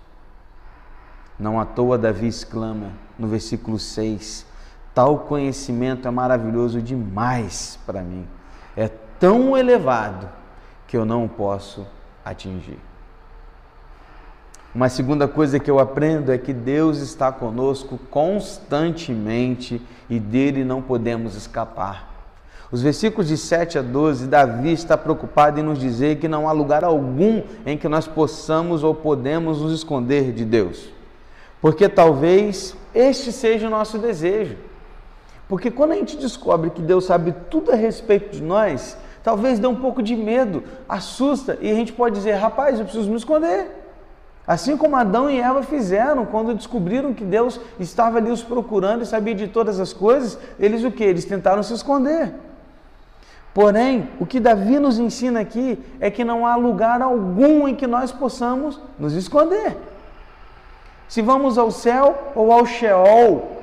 Não 1.38 1.60
à 1.60 1.66
toa 1.66 1.98
Davi 1.98 2.26
exclama 2.26 2.92
no 3.18 3.28
versículo 3.28 3.78
6: 3.78 4.46
Tal 4.94 5.20
conhecimento 5.20 6.08
é 6.08 6.10
maravilhoso 6.10 6.80
demais 6.80 7.78
para 7.84 8.02
mim. 8.02 8.26
É 8.74 8.88
tão 8.88 9.56
elevado 9.56 10.28
que 10.86 10.96
eu 10.96 11.04
não 11.04 11.28
posso 11.28 11.86
atingir. 12.24 12.78
Uma 14.76 14.90
segunda 14.90 15.26
coisa 15.26 15.58
que 15.58 15.70
eu 15.70 15.78
aprendo 15.78 16.30
é 16.30 16.36
que 16.36 16.52
Deus 16.52 16.98
está 16.98 17.32
conosco 17.32 17.98
constantemente 18.10 19.80
e 20.06 20.20
dele 20.20 20.64
não 20.64 20.82
podemos 20.82 21.34
escapar. 21.34 22.12
Os 22.70 22.82
versículos 22.82 23.26
de 23.26 23.38
7 23.38 23.78
a 23.78 23.82
12, 23.82 24.26
Davi 24.26 24.74
está 24.74 24.94
preocupado 24.98 25.58
em 25.58 25.62
nos 25.62 25.78
dizer 25.78 26.18
que 26.18 26.28
não 26.28 26.46
há 26.46 26.52
lugar 26.52 26.84
algum 26.84 27.42
em 27.64 27.78
que 27.78 27.88
nós 27.88 28.06
possamos 28.06 28.84
ou 28.84 28.94
podemos 28.94 29.62
nos 29.62 29.72
esconder 29.72 30.30
de 30.32 30.44
Deus. 30.44 30.90
Porque 31.58 31.88
talvez 31.88 32.76
este 32.94 33.32
seja 33.32 33.68
o 33.68 33.70
nosso 33.70 33.96
desejo. 33.96 34.58
Porque 35.48 35.70
quando 35.70 35.92
a 35.92 35.96
gente 35.96 36.18
descobre 36.18 36.68
que 36.68 36.82
Deus 36.82 37.06
sabe 37.06 37.34
tudo 37.48 37.72
a 37.72 37.74
respeito 37.74 38.30
de 38.30 38.42
nós, 38.42 38.94
talvez 39.24 39.58
dê 39.58 39.66
um 39.66 39.76
pouco 39.76 40.02
de 40.02 40.14
medo, 40.14 40.62
assusta 40.86 41.56
e 41.62 41.70
a 41.70 41.74
gente 41.74 41.94
pode 41.94 42.16
dizer: 42.16 42.32
rapaz, 42.32 42.78
eu 42.78 42.84
preciso 42.84 43.08
me 43.08 43.16
esconder. 43.16 43.75
Assim 44.46 44.76
como 44.76 44.94
Adão 44.94 45.28
e 45.28 45.40
Eva 45.40 45.62
fizeram 45.62 46.24
quando 46.24 46.54
descobriram 46.54 47.12
que 47.12 47.24
Deus 47.24 47.60
estava 47.80 48.18
ali 48.18 48.30
os 48.30 48.42
procurando 48.42 49.02
e 49.02 49.06
sabia 49.06 49.34
de 49.34 49.48
todas 49.48 49.80
as 49.80 49.92
coisas, 49.92 50.38
eles 50.58 50.84
o 50.84 50.90
que? 50.90 51.02
Eles 51.02 51.24
tentaram 51.24 51.62
se 51.64 51.74
esconder. 51.74 52.32
Porém, 53.52 54.08
o 54.20 54.26
que 54.26 54.38
Davi 54.38 54.78
nos 54.78 54.98
ensina 54.98 55.40
aqui 55.40 55.82
é 55.98 56.10
que 56.10 56.22
não 56.22 56.46
há 56.46 56.54
lugar 56.54 57.02
algum 57.02 57.66
em 57.66 57.74
que 57.74 57.86
nós 57.86 58.12
possamos 58.12 58.78
nos 58.98 59.14
esconder. 59.14 59.76
Se 61.08 61.22
vamos 61.22 61.58
ao 61.58 61.70
céu 61.70 62.32
ou 62.34 62.52
ao 62.52 62.66
Sheol, 62.66 63.56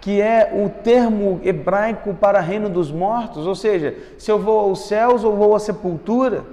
que 0.00 0.22
é 0.22 0.52
o 0.54 0.70
termo 0.82 1.40
hebraico 1.44 2.14
para 2.14 2.40
reino 2.40 2.70
dos 2.70 2.90
mortos, 2.90 3.46
ou 3.46 3.54
seja, 3.54 3.94
se 4.18 4.30
eu 4.30 4.38
vou 4.38 4.58
aos 4.58 4.86
céus 4.86 5.22
ou 5.22 5.36
vou 5.36 5.54
à 5.54 5.58
sepultura, 5.58 6.44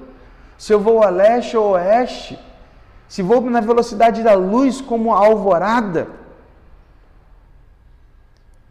se 0.58 0.74
eu 0.74 0.79
vou 0.79 1.03
a 1.03 1.10
leste 1.10 1.56
ou 1.56 1.72
oeste, 1.72 2.38
se 3.08 3.22
vou 3.22 3.42
na 3.42 3.62
velocidade 3.62 4.24
da 4.24 4.34
luz 4.34 4.82
como 4.82 5.14
a 5.14 5.26
alvorada, 5.26 6.08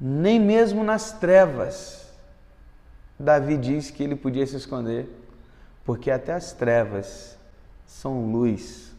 nem 0.00 0.38
mesmo 0.38 0.84
nas 0.84 1.12
trevas, 1.12 2.06
Davi 3.18 3.56
diz 3.56 3.90
que 3.90 4.02
ele 4.02 4.14
podia 4.14 4.46
se 4.46 4.56
esconder, 4.56 5.08
porque 5.84 6.10
até 6.10 6.34
as 6.34 6.52
trevas 6.52 7.36
são 7.86 8.30
luz 8.30 8.92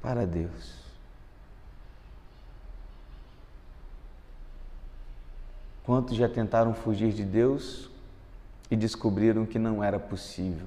para 0.00 0.26
Deus. 0.26 0.82
Quantos 5.84 6.16
já 6.16 6.28
tentaram 6.28 6.72
fugir 6.72 7.12
de 7.12 7.24
Deus 7.24 7.90
e 8.70 8.76
descobriram 8.76 9.44
que 9.44 9.58
não 9.58 9.82
era 9.82 9.98
possível? 9.98 10.66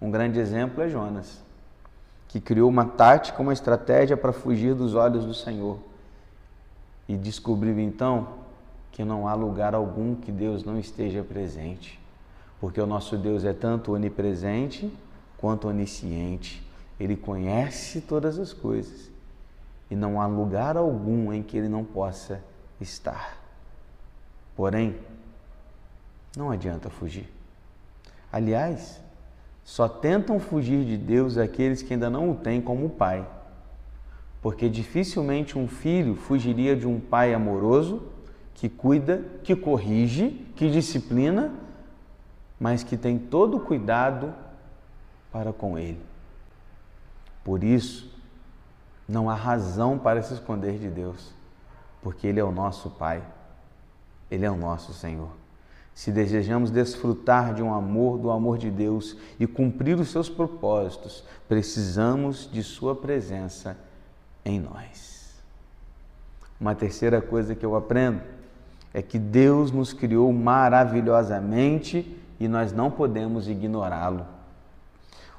Um 0.00 0.10
grande 0.10 0.38
exemplo 0.38 0.82
é 0.82 0.88
Jonas, 0.88 1.42
que 2.28 2.40
criou 2.40 2.68
uma 2.68 2.84
tática, 2.84 3.40
uma 3.40 3.52
estratégia 3.52 4.16
para 4.16 4.32
fugir 4.32 4.74
dos 4.74 4.94
olhos 4.94 5.24
do 5.24 5.34
Senhor 5.34 5.78
e 7.08 7.16
descobriu 7.16 7.78
então 7.78 8.28
que 8.90 9.04
não 9.04 9.26
há 9.26 9.34
lugar 9.34 9.74
algum 9.74 10.14
que 10.14 10.30
Deus 10.30 10.64
não 10.64 10.78
esteja 10.78 11.22
presente, 11.22 12.00
porque 12.60 12.80
o 12.80 12.86
nosso 12.86 13.16
Deus 13.16 13.44
é 13.44 13.52
tanto 13.52 13.92
onipresente 13.92 14.92
quanto 15.36 15.68
onisciente. 15.68 16.62
Ele 16.98 17.16
conhece 17.16 18.00
todas 18.00 18.38
as 18.38 18.52
coisas 18.52 19.10
e 19.90 19.96
não 19.96 20.20
há 20.20 20.26
lugar 20.26 20.76
algum 20.76 21.32
em 21.32 21.42
que 21.42 21.56
ele 21.56 21.68
não 21.68 21.84
possa 21.84 22.40
estar. 22.80 23.36
Porém, 24.56 24.96
não 26.36 26.50
adianta 26.50 26.88
fugir. 26.88 27.28
Aliás, 28.32 29.00
só 29.64 29.88
tentam 29.88 30.38
fugir 30.38 30.84
de 30.84 30.96
Deus 30.96 31.38
aqueles 31.38 31.82
que 31.82 31.94
ainda 31.94 32.10
não 32.10 32.30
o 32.30 32.34
têm 32.34 32.60
como 32.60 32.90
pai. 32.90 33.26
Porque 34.42 34.68
dificilmente 34.68 35.58
um 35.58 35.66
filho 35.66 36.14
fugiria 36.14 36.76
de 36.76 36.86
um 36.86 37.00
pai 37.00 37.32
amoroso, 37.32 38.02
que 38.52 38.68
cuida, 38.68 39.24
que 39.42 39.56
corrige, 39.56 40.46
que 40.54 40.70
disciplina, 40.70 41.52
mas 42.60 42.84
que 42.84 42.96
tem 42.96 43.18
todo 43.18 43.56
o 43.56 43.60
cuidado 43.60 44.34
para 45.32 45.52
com 45.52 45.78
ele. 45.78 46.00
Por 47.42 47.64
isso, 47.64 48.14
não 49.08 49.28
há 49.28 49.34
razão 49.34 49.98
para 49.98 50.22
se 50.22 50.34
esconder 50.34 50.78
de 50.78 50.88
Deus, 50.88 51.32
porque 52.02 52.26
Ele 52.26 52.40
é 52.40 52.44
o 52.44 52.52
nosso 52.52 52.90
Pai. 52.90 53.22
Ele 54.30 54.44
é 54.44 54.50
o 54.50 54.56
nosso 54.56 54.92
Senhor. 54.94 55.30
Se 55.94 56.10
desejamos 56.10 56.70
desfrutar 56.70 57.54
de 57.54 57.62
um 57.62 57.72
amor, 57.72 58.18
do 58.18 58.30
amor 58.30 58.58
de 58.58 58.70
Deus 58.70 59.16
e 59.38 59.46
cumprir 59.46 59.98
os 59.98 60.10
seus 60.10 60.28
propósitos, 60.28 61.22
precisamos 61.48 62.48
de 62.52 62.62
Sua 62.62 62.96
presença 62.96 63.76
em 64.44 64.58
nós. 64.58 65.34
Uma 66.60 66.74
terceira 66.74 67.20
coisa 67.20 67.54
que 67.54 67.64
eu 67.64 67.76
aprendo 67.76 68.20
é 68.92 69.02
que 69.02 69.18
Deus 69.18 69.70
nos 69.70 69.92
criou 69.92 70.32
maravilhosamente 70.32 72.16
e 72.38 72.48
nós 72.48 72.72
não 72.72 72.90
podemos 72.90 73.48
ignorá-lo. 73.48 74.26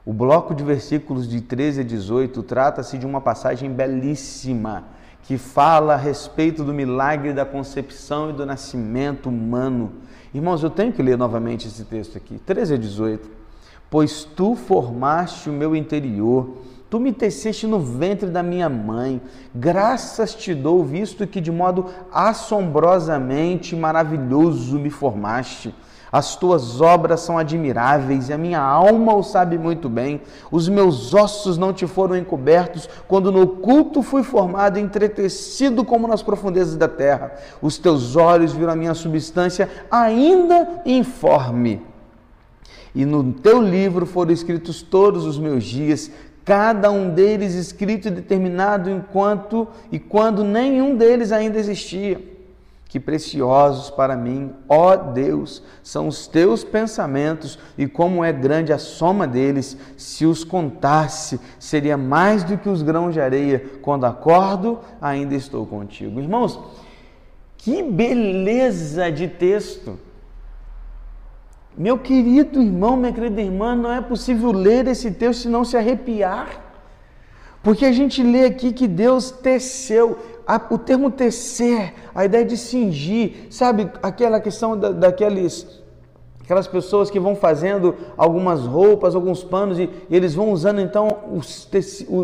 O 0.05 0.13
bloco 0.13 0.53
de 0.53 0.63
versículos 0.63 1.27
de 1.27 1.41
13 1.41 1.81
a 1.81 1.83
18 1.83 2.43
trata-se 2.43 2.97
de 2.97 3.05
uma 3.05 3.19
passagem 3.19 3.71
belíssima 3.71 4.83
que 5.23 5.37
fala 5.37 5.95
a 5.95 5.97
respeito 5.97 6.63
do 6.63 6.73
milagre 6.73 7.33
da 7.33 7.43
concepção 7.43 8.29
e 8.29 8.33
do 8.33 8.45
nascimento 8.45 9.29
humano. 9.29 9.93
Irmãos, 10.35 10.61
eu 10.61 10.69
tenho 10.69 10.91
que 10.91 11.01
ler 11.01 11.17
novamente 11.17 11.65
esse 11.65 11.85
texto 11.85 12.17
aqui, 12.17 12.37
13 12.45 12.73
a 12.73 12.77
18. 12.77 13.29
pois 13.89 14.25
tu 14.25 14.53
formaste 14.53 15.49
o 15.49 15.53
meu 15.53 15.73
interior. 15.73 16.57
Tu 16.89 16.99
me 16.99 17.11
teceste 17.11 17.65
no 17.65 17.79
ventre 17.79 18.29
da 18.29 18.43
minha 18.43 18.69
mãe. 18.69 19.21
Graças 19.53 20.35
te 20.35 20.53
dou, 20.53 20.83
visto 20.83 21.25
que 21.25 21.41
de 21.41 21.51
modo 21.51 21.87
assombrosamente 22.11 23.75
maravilhoso 23.75 24.77
me 24.77 24.89
formaste. 24.89 25.73
As 26.11 26.35
tuas 26.37 26.79
obras 26.79 27.19
são 27.19 27.37
admiráveis 27.37 28.29
e 28.29 28.33
a 28.33 28.37
minha 28.37 28.61
alma 28.61 29.13
o 29.13 29.21
sabe 29.21 29.57
muito 29.57 29.89
bem. 29.89 30.21
Os 30.49 30.69
meus 30.69 31.13
ossos 31.13 31.57
não 31.57 31.73
te 31.73 31.85
foram 31.85 32.15
encobertos 32.15 32.87
quando 33.05 33.33
no 33.33 33.41
oculto 33.41 34.01
fui 34.01 34.23
formado, 34.23 34.79
entretecido 34.79 35.83
como 35.83 36.07
nas 36.07 36.23
profundezas 36.23 36.77
da 36.77 36.87
terra. 36.87 37.33
Os 37.61 37.77
teus 37.77 38.15
olhos 38.15 38.53
viram 38.53 38.71
a 38.71 38.77
minha 38.77 38.93
substância 38.93 39.69
ainda 39.91 40.81
informe. 40.85 41.81
E 42.95 43.03
no 43.03 43.33
teu 43.33 43.61
livro 43.61 44.05
foram 44.05 44.31
escritos 44.31 44.81
todos 44.81 45.25
os 45.25 45.37
meus 45.37 45.65
dias, 45.65 46.09
cada 46.45 46.91
um 46.91 47.09
deles 47.09 47.55
escrito 47.55 48.07
e 48.07 48.11
determinado 48.11 48.89
enquanto 48.89 49.67
e 49.91 49.97
quando 49.97 50.43
nenhum 50.43 50.95
deles 50.95 51.31
ainda 51.31 51.57
existia. 51.57 52.21
Que 52.87 52.99
preciosos 52.99 53.89
para 53.89 54.15
mim, 54.15 54.53
ó 54.69 54.95
Deus, 54.95 55.61
são 55.83 56.07
os 56.07 56.27
teus 56.27 56.63
pensamentos 56.63 57.59
e 57.77 57.87
como 57.87 58.23
é 58.23 58.31
grande 58.31 58.71
a 58.71 58.77
soma 58.77 59.27
deles. 59.27 59.75
Se 59.97 60.25
os 60.25 60.43
contasse, 60.43 61.39
seria 61.59 61.97
mais 61.97 62.43
do 62.43 62.57
que 62.57 62.69
os 62.69 62.83
grãos 62.83 63.13
de 63.13 63.19
areia. 63.19 63.61
Quando 63.81 64.05
acordo, 64.05 64.79
ainda 65.01 65.33
estou 65.35 65.65
contigo. 65.65 66.21
Irmãos, 66.21 66.59
que 67.57 67.81
beleza 67.81 69.11
de 69.11 69.27
texto! 69.27 70.04
Meu 71.77 71.97
querido 71.97 72.61
irmão, 72.61 72.95
minha 72.95 73.11
querida 73.11 73.41
irmã, 73.41 73.75
não 73.75 73.91
é 73.91 73.99
possível 73.99 74.51
ler 74.51 74.87
esse 74.87 75.11
texto 75.11 75.45
e 75.45 75.49
não 75.49 75.65
se 75.65 75.75
arrepiar. 75.75 76.61
Porque 77.61 77.85
a 77.85 77.91
gente 77.91 78.23
lê 78.23 78.45
aqui 78.45 78.71
que 78.71 78.87
Deus 78.87 79.31
teceu, 79.31 80.17
o 80.69 80.77
termo 80.77 81.11
tecer, 81.11 81.93
a 82.13 82.23
ideia 82.23 82.45
de 82.45 82.55
cingir, 82.55 83.47
sabe 83.49 83.89
aquela 84.01 84.39
questão 84.39 84.77
da, 84.77 84.91
daqueles 84.91 85.83
aquelas 86.45 86.67
pessoas 86.67 87.09
que 87.09 87.19
vão 87.19 87.35
fazendo 87.35 87.95
algumas 88.15 88.61
roupas, 88.61 89.13
alguns 89.13 89.43
panos 89.43 89.77
e, 89.77 89.89
eles 90.09 90.33
vão 90.33 90.51
usando 90.51 90.79
então 90.79 91.09
os, 91.33 91.67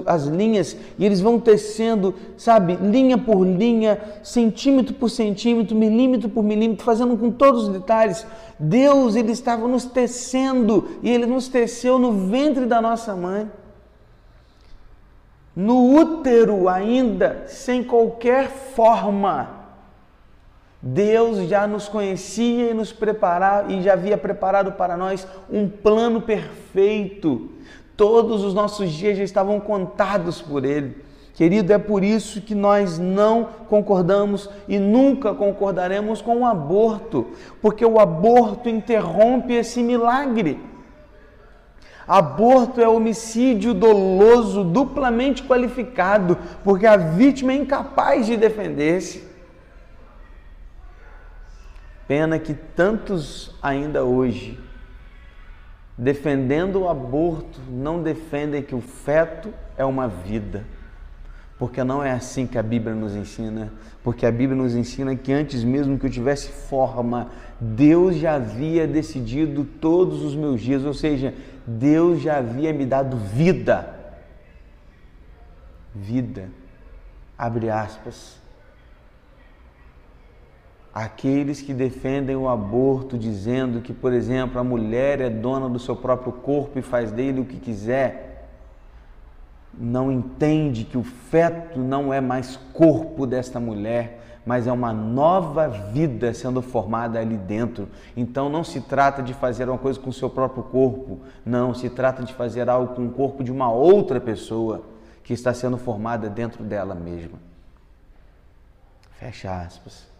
as 0.05 0.25
linhas 0.25 0.77
e 0.97 1.05
eles 1.05 1.19
vão 1.19 1.39
tecendo, 1.39 2.15
sabe, 2.37 2.75
linha 2.75 3.17
por 3.17 3.43
linha, 3.43 3.99
centímetro 4.23 4.93
por 4.93 5.09
centímetro, 5.09 5.75
milímetro 5.75 6.29
por 6.29 6.43
milímetro, 6.43 6.85
fazendo 6.85 7.17
com 7.17 7.31
todos 7.31 7.63
os 7.63 7.69
detalhes. 7.69 8.25
Deus, 8.57 9.15
ele 9.15 9.31
estava 9.31 9.67
nos 9.67 9.85
tecendo 9.85 10.87
e 11.03 11.09
ele 11.09 11.25
nos 11.25 11.47
teceu 11.49 11.99
no 11.99 12.13
ventre 12.13 12.65
da 12.65 12.81
nossa 12.81 13.15
mãe 13.15 13.49
no 15.55 15.95
útero 15.95 16.69
ainda, 16.69 17.43
sem 17.47 17.83
qualquer 17.83 18.49
forma. 18.49 19.60
Deus 20.81 21.47
já 21.47 21.67
nos 21.67 21.87
conhecia 21.87 22.71
e 22.71 22.73
nos 22.73 22.91
preparava 22.91 23.71
e 23.71 23.83
já 23.83 23.93
havia 23.93 24.17
preparado 24.17 24.71
para 24.71 24.97
nós 24.97 25.27
um 25.49 25.69
plano 25.69 26.21
perfeito. 26.21 27.51
Todos 27.95 28.43
os 28.43 28.53
nossos 28.53 28.91
dias 28.91 29.17
já 29.17 29.23
estavam 29.23 29.59
contados 29.59 30.41
por 30.41 30.65
ele. 30.65 30.97
Querido, 31.35 31.71
é 31.71 31.77
por 31.77 32.03
isso 32.03 32.41
que 32.41 32.55
nós 32.55 32.97
não 32.97 33.47
concordamos 33.69 34.49
e 34.67 34.79
nunca 34.79 35.33
concordaremos 35.33 36.21
com 36.21 36.39
o 36.39 36.45
aborto, 36.45 37.27
porque 37.61 37.85
o 37.85 37.99
aborto 37.99 38.67
interrompe 38.67 39.53
esse 39.53 39.81
milagre. 39.81 40.59
Aborto 42.07 42.81
é 42.81 42.89
homicídio 42.89 43.73
doloso, 43.73 44.63
duplamente 44.63 45.43
qualificado, 45.43 46.37
porque 46.63 46.85
a 46.85 46.97
vítima 46.97 47.53
é 47.53 47.55
incapaz 47.55 48.25
de 48.25 48.35
defender-se. 48.35 49.30
Pena 52.11 52.37
que 52.37 52.53
tantos 52.53 53.55
ainda 53.63 54.03
hoje, 54.03 54.59
defendendo 55.97 56.81
o 56.81 56.89
aborto, 56.89 57.61
não 57.69 58.03
defendem 58.03 58.61
que 58.61 58.75
o 58.75 58.81
feto 58.81 59.53
é 59.77 59.85
uma 59.85 60.09
vida. 60.09 60.65
Porque 61.57 61.81
não 61.85 62.03
é 62.03 62.11
assim 62.11 62.45
que 62.45 62.57
a 62.57 62.61
Bíblia 62.61 62.93
nos 62.93 63.15
ensina. 63.15 63.71
Porque 64.03 64.25
a 64.25 64.31
Bíblia 64.31 64.61
nos 64.61 64.75
ensina 64.75 65.15
que 65.15 65.31
antes 65.31 65.63
mesmo 65.63 65.97
que 65.97 66.05
eu 66.05 66.09
tivesse 66.09 66.49
forma, 66.49 67.29
Deus 67.61 68.17
já 68.17 68.35
havia 68.35 68.85
decidido 68.85 69.63
todos 69.63 70.21
os 70.21 70.35
meus 70.35 70.59
dias, 70.59 70.83
ou 70.83 70.93
seja, 70.93 71.33
Deus 71.65 72.21
já 72.21 72.39
havia 72.39 72.73
me 72.73 72.85
dado 72.85 73.15
vida. 73.15 73.95
Vida. 75.95 76.49
Abre 77.37 77.69
aspas. 77.69 78.40
Aqueles 80.93 81.61
que 81.61 81.73
defendem 81.73 82.35
o 82.35 82.49
aborto 82.49 83.17
dizendo 83.17 83.79
que, 83.79 83.93
por 83.93 84.11
exemplo, 84.11 84.59
a 84.59 84.63
mulher 84.63 85.21
é 85.21 85.29
dona 85.29 85.69
do 85.69 85.79
seu 85.79 85.95
próprio 85.95 86.33
corpo 86.33 86.77
e 86.77 86.81
faz 86.81 87.11
dele 87.11 87.39
o 87.39 87.45
que 87.45 87.57
quiser, 87.57 88.31
não 89.73 90.11
entende 90.11 90.83
que 90.83 90.97
o 90.97 91.03
feto 91.03 91.79
não 91.79 92.13
é 92.13 92.19
mais 92.19 92.57
corpo 92.73 93.25
desta 93.25 93.57
mulher, 93.57 94.21
mas 94.45 94.67
é 94.67 94.71
uma 94.71 94.91
nova 94.91 95.69
vida 95.69 96.33
sendo 96.33 96.61
formada 96.61 97.19
ali 97.19 97.37
dentro. 97.37 97.87
Então 98.17 98.49
não 98.49 98.63
se 98.63 98.81
trata 98.81 99.23
de 99.23 99.33
fazer 99.33 99.69
uma 99.69 99.77
coisa 99.77 99.97
com 99.97 100.09
o 100.09 100.13
seu 100.13 100.29
próprio 100.29 100.63
corpo, 100.63 101.19
não, 101.45 101.73
se 101.73 101.89
trata 101.89 102.21
de 102.21 102.33
fazer 102.33 102.69
algo 102.69 102.95
com 102.95 103.05
o 103.05 103.11
corpo 103.11 103.45
de 103.45 103.51
uma 103.51 103.71
outra 103.71 104.19
pessoa 104.19 104.83
que 105.23 105.31
está 105.31 105.53
sendo 105.53 105.77
formada 105.77 106.29
dentro 106.29 106.65
dela 106.65 106.95
mesma. 106.95 107.39
Fecha 109.11 109.61
aspas. 109.61 110.10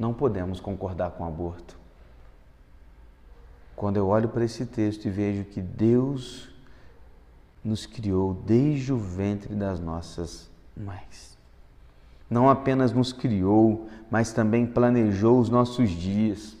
Não 0.00 0.12
podemos 0.12 0.58
concordar 0.58 1.12
com 1.12 1.22
o 1.22 1.26
aborto. 1.28 1.78
Quando 3.76 3.98
eu 3.98 4.08
olho 4.08 4.28
para 4.28 4.44
esse 4.44 4.66
texto 4.66 5.04
e 5.04 5.10
vejo 5.10 5.44
que 5.44 5.60
Deus 5.60 6.48
nos 7.62 7.86
criou 7.86 8.34
desde 8.34 8.92
o 8.92 8.98
ventre 8.98 9.54
das 9.54 9.78
nossas 9.78 10.50
mães 10.76 11.30
não 12.30 12.48
apenas 12.48 12.92
nos 12.92 13.12
criou, 13.12 13.88
mas 14.08 14.32
também 14.32 14.64
planejou 14.64 15.40
os 15.40 15.50
nossos 15.50 15.90
dias. 15.90 16.56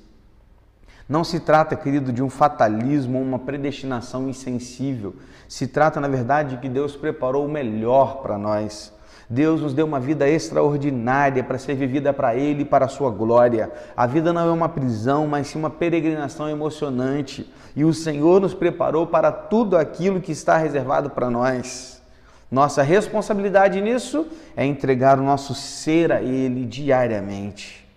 Não 1.08 1.22
se 1.22 1.38
trata, 1.38 1.76
querido, 1.76 2.12
de 2.12 2.22
um 2.22 2.28
fatalismo 2.28 3.18
ou 3.18 3.24
uma 3.24 3.38
predestinação 3.38 4.28
insensível. 4.28 5.14
Se 5.48 5.68
trata, 5.68 6.00
na 6.00 6.08
verdade, 6.08 6.56
de 6.56 6.62
que 6.62 6.68
Deus 6.68 6.96
preparou 6.96 7.46
o 7.46 7.48
melhor 7.48 8.20
para 8.20 8.36
nós. 8.36 8.92
Deus 9.32 9.60
nos 9.60 9.72
deu 9.72 9.86
uma 9.86 10.00
vida 10.00 10.28
extraordinária 10.28 11.44
para 11.44 11.56
ser 11.56 11.76
vivida 11.76 12.12
para 12.12 12.34
Ele 12.34 12.62
e 12.62 12.64
para 12.64 12.86
a 12.86 12.88
Sua 12.88 13.12
glória. 13.12 13.70
A 13.96 14.04
vida 14.04 14.32
não 14.32 14.48
é 14.48 14.50
uma 14.50 14.68
prisão, 14.68 15.28
mas 15.28 15.46
sim 15.46 15.56
uma 15.56 15.70
peregrinação 15.70 16.48
emocionante. 16.50 17.48
E 17.76 17.84
o 17.84 17.94
Senhor 17.94 18.40
nos 18.40 18.54
preparou 18.54 19.06
para 19.06 19.30
tudo 19.30 19.76
aquilo 19.76 20.20
que 20.20 20.32
está 20.32 20.56
reservado 20.56 21.10
para 21.10 21.30
nós. 21.30 22.02
Nossa 22.50 22.82
responsabilidade 22.82 23.80
nisso 23.80 24.26
é 24.56 24.66
entregar 24.66 25.16
o 25.20 25.22
nosso 25.22 25.54
ser 25.54 26.10
a 26.10 26.20
Ele 26.20 26.66
diariamente. 26.66 27.88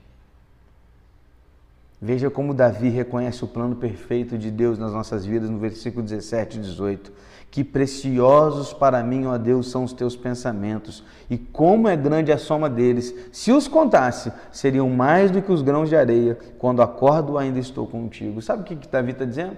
Veja 1.99 2.29
como 2.29 2.53
Davi 2.53 2.89
reconhece 2.89 3.43
o 3.43 3.47
plano 3.47 3.77
perfeito 3.77 4.37
de 4.37 4.51
Deus 4.51 4.77
nas 4.77 4.93
nossas 4.93 5.25
vidas 5.25 5.49
no 5.49 5.57
versículo 5.57 6.03
17 6.03 6.59
e 6.59 6.61
18. 6.61 7.11
Que 7.53 7.63
preciosos 7.63 8.73
para 8.73 9.01
mim, 9.03 9.27
ó 9.27 9.37
Deus, 9.37 9.69
são 9.69 9.83
os 9.83 9.93
teus 9.93 10.15
pensamentos, 10.15 11.03
e 11.29 11.37
como 11.37 11.87
é 11.87 11.95
grande 11.95 12.31
a 12.31 12.37
soma 12.39 12.67
deles. 12.67 13.13
Se 13.31 13.51
os 13.51 13.67
contasse, 13.67 14.33
seriam 14.51 14.89
mais 14.89 15.29
do 15.29 15.39
que 15.39 15.51
os 15.51 15.61
grãos 15.61 15.87
de 15.87 15.95
areia. 15.95 16.35
Quando 16.57 16.81
acordo, 16.81 17.37
ainda 17.37 17.59
estou 17.59 17.85
contigo. 17.85 18.41
Sabe 18.41 18.63
o 18.63 18.65
que, 18.65 18.75
que 18.75 18.87
Davi 18.87 19.11
está 19.11 19.23
dizendo? 19.23 19.55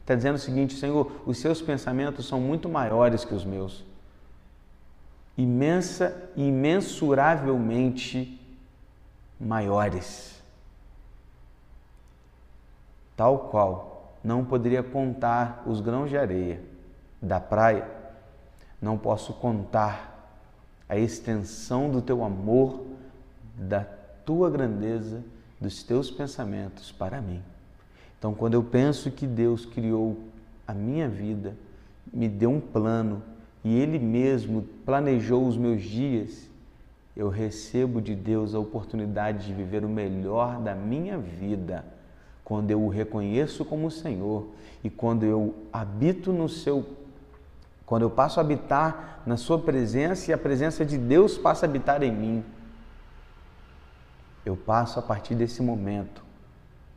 Está 0.00 0.14
dizendo 0.14 0.36
o 0.36 0.38
seguinte, 0.38 0.74
Senhor, 0.74 1.12
os 1.26 1.36
seus 1.36 1.60
pensamentos 1.60 2.26
são 2.26 2.40
muito 2.40 2.66
maiores 2.66 3.26
que 3.26 3.34
os 3.34 3.44
meus 3.44 3.84
imensa, 5.36 6.16
imensuravelmente 6.34 8.40
maiores. 9.38 10.42
Tal 13.14 13.50
qual 13.50 14.14
não 14.24 14.46
poderia 14.46 14.82
contar 14.82 15.62
os 15.66 15.82
grãos 15.82 16.08
de 16.08 16.16
areia 16.16 16.72
da 17.24 17.40
praia, 17.40 17.88
não 18.80 18.98
posso 18.98 19.32
contar 19.32 20.14
a 20.88 20.96
extensão 20.96 21.90
do 21.90 22.02
teu 22.02 22.22
amor, 22.22 22.84
da 23.56 23.84
tua 24.24 24.50
grandeza, 24.50 25.22
dos 25.60 25.82
teus 25.82 26.10
pensamentos 26.10 26.92
para 26.92 27.20
mim. 27.20 27.42
Então, 28.18 28.34
quando 28.34 28.54
eu 28.54 28.62
penso 28.62 29.10
que 29.10 29.26
Deus 29.26 29.64
criou 29.64 30.18
a 30.66 30.74
minha 30.74 31.08
vida, 31.08 31.56
me 32.12 32.28
deu 32.28 32.50
um 32.50 32.60
plano, 32.60 33.22
e 33.62 33.78
Ele 33.78 33.98
mesmo 33.98 34.62
planejou 34.84 35.46
os 35.46 35.56
meus 35.56 35.82
dias, 35.82 36.48
eu 37.16 37.28
recebo 37.28 38.00
de 38.00 38.14
Deus 38.14 38.54
a 38.54 38.58
oportunidade 38.58 39.46
de 39.46 39.54
viver 39.54 39.84
o 39.84 39.88
melhor 39.88 40.60
da 40.60 40.74
minha 40.74 41.16
vida, 41.16 41.84
quando 42.44 42.70
eu 42.70 42.82
o 42.82 42.88
reconheço 42.88 43.64
como 43.64 43.90
Senhor 43.90 44.48
e 44.82 44.90
quando 44.90 45.24
eu 45.24 45.54
habito 45.72 46.30
no 46.30 46.48
seu 46.48 46.84
quando 47.86 48.02
eu 48.02 48.10
passo 48.10 48.40
a 48.40 48.42
habitar 48.42 49.22
na 49.26 49.36
sua 49.36 49.58
presença 49.58 50.30
e 50.30 50.34
a 50.34 50.38
presença 50.38 50.84
de 50.84 50.96
Deus 50.96 51.36
passa 51.36 51.66
a 51.66 51.68
habitar 51.68 52.02
em 52.02 52.12
mim. 52.12 52.44
Eu 54.44 54.56
passo 54.56 54.98
a 54.98 55.02
partir 55.02 55.34
desse 55.34 55.62
momento 55.62 56.22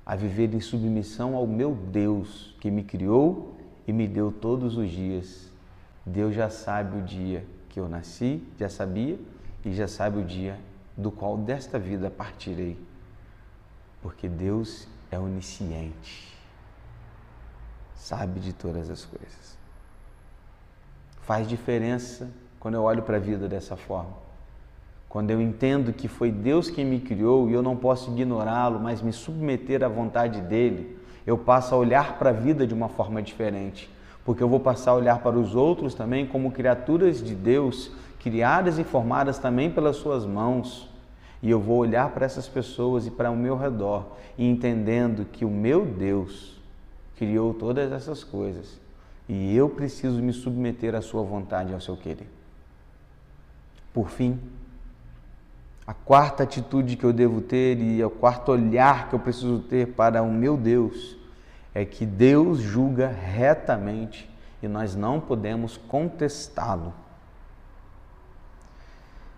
a 0.06 0.15
viver 0.15 0.54
em 0.54 0.62
submissão 0.62 1.36
ao 1.36 1.45
meu 1.45 1.76
Deus 1.76 2.56
que 2.62 2.71
me 2.71 2.84
criou 2.84 3.58
e 3.86 3.91
me 3.91 4.08
deu 4.08 4.32
todos 4.32 4.78
os 4.78 4.89
dias. 4.89 5.52
Deus 6.06 6.34
já 6.34 6.50
sabe 6.50 6.97
o 6.97 7.02
dia 7.02 7.45
que 7.67 7.80
eu 7.80 7.89
nasci, 7.89 8.41
já 8.58 8.69
sabia 8.69 9.19
e 9.65 9.73
já 9.73 9.88
sabe 9.88 10.19
o 10.19 10.23
dia 10.23 10.58
do 10.95 11.12
qual 11.12 11.38
desta 11.38 11.78
vida 11.78 12.10
partirei. 12.10 12.80
Porque 14.02 14.30
Deus 14.30 14.88
é 15.12 15.19
onisciente, 15.19 16.34
sabe 17.93 18.39
de 18.39 18.54
todas 18.54 18.89
as 18.89 19.04
coisas. 19.04 19.58
Faz 21.27 21.45
diferença 21.45 22.29
quando 22.57 22.75
eu 22.75 22.83
olho 22.83 23.03
para 23.03 23.17
a 23.17 23.19
vida 23.19 23.49
dessa 23.49 23.75
forma. 23.75 24.13
Quando 25.09 25.29
eu 25.29 25.41
entendo 25.41 25.91
que 25.91 26.07
foi 26.07 26.31
Deus 26.31 26.69
quem 26.69 26.85
me 26.85 27.01
criou 27.01 27.49
e 27.49 27.53
eu 27.53 27.61
não 27.61 27.75
posso 27.75 28.09
ignorá-lo, 28.09 28.79
mas 28.79 29.01
me 29.01 29.11
submeter 29.11 29.83
à 29.83 29.89
vontade 29.89 30.39
dele, 30.39 30.97
eu 31.25 31.37
passo 31.37 31.75
a 31.75 31.77
olhar 31.77 32.17
para 32.17 32.29
a 32.29 32.33
vida 32.33 32.65
de 32.65 32.73
uma 32.73 32.87
forma 32.87 33.21
diferente. 33.21 33.89
Porque 34.23 34.41
eu 34.41 34.47
vou 34.47 34.61
passar 34.61 34.91
a 34.91 34.95
olhar 34.95 35.19
para 35.19 35.37
os 35.37 35.53
outros 35.53 35.93
também 35.93 36.25
como 36.25 36.49
criaturas 36.49 37.21
de 37.21 37.35
Deus, 37.35 37.91
criadas 38.21 38.79
e 38.79 38.85
formadas 38.85 39.37
também 39.37 39.69
pelas 39.69 39.97
suas 39.97 40.25
mãos 40.25 40.89
e 41.43 41.51
eu 41.51 41.59
vou 41.59 41.79
olhar 41.79 42.09
para 42.11 42.25
essas 42.25 42.47
pessoas 42.47 43.05
e 43.05 43.11
para 43.11 43.29
o 43.29 43.35
meu 43.35 43.57
redor 43.57 44.15
e 44.37 44.49
entendendo 44.49 45.25
que 45.25 45.43
o 45.43 45.49
meu 45.49 45.85
Deus 45.85 46.57
criou 47.17 47.53
todas 47.53 47.91
essas 47.91 48.23
coisas 48.23 48.87
e 49.27 49.55
eu 49.55 49.69
preciso 49.69 50.21
me 50.21 50.31
submeter 50.31 50.95
à 50.95 51.01
sua 51.01 51.23
vontade 51.23 51.71
e 51.71 51.73
ao 51.73 51.81
seu 51.81 51.97
querer. 51.97 52.29
Por 53.93 54.09
fim, 54.09 54.39
a 55.85 55.93
quarta 55.93 56.43
atitude 56.43 56.95
que 56.95 57.03
eu 57.03 57.13
devo 57.13 57.41
ter 57.41 57.79
e 57.79 58.03
o 58.03 58.09
quarto 58.09 58.51
olhar 58.51 59.09
que 59.09 59.15
eu 59.15 59.19
preciso 59.19 59.59
ter 59.59 59.87
para 59.93 60.21
o 60.21 60.31
meu 60.31 60.57
Deus 60.57 61.17
é 61.73 61.85
que 61.85 62.05
Deus 62.05 62.59
julga 62.59 63.07
retamente 63.07 64.29
e 64.61 64.67
nós 64.67 64.95
não 64.95 65.19
podemos 65.19 65.77
contestá-lo. 65.77 66.93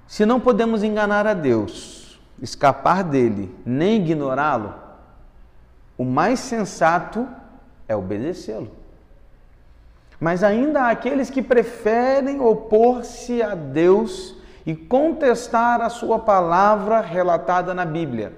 Se 0.07 0.25
não 0.25 0.39
podemos 0.39 0.81
enganar 0.81 1.27
a 1.27 1.33
Deus, 1.33 2.19
escapar 2.41 3.03
dele, 3.03 3.53
nem 3.65 4.01
ignorá-lo, 4.01 4.73
o 5.97 6.03
mais 6.03 6.39
sensato 6.39 7.27
é 7.87 7.95
obedecê-lo. 7.95 8.78
Mas 10.19 10.43
ainda 10.43 10.81
há 10.81 10.89
aqueles 10.89 11.29
que 11.29 11.41
preferem 11.41 12.41
opor-se 12.41 13.41
a 13.41 13.55
Deus 13.55 14.35
e 14.65 14.75
contestar 14.75 15.81
a 15.81 15.89
sua 15.89 16.19
palavra 16.19 16.99
relatada 16.99 17.73
na 17.73 17.85
Bíblia. 17.85 18.33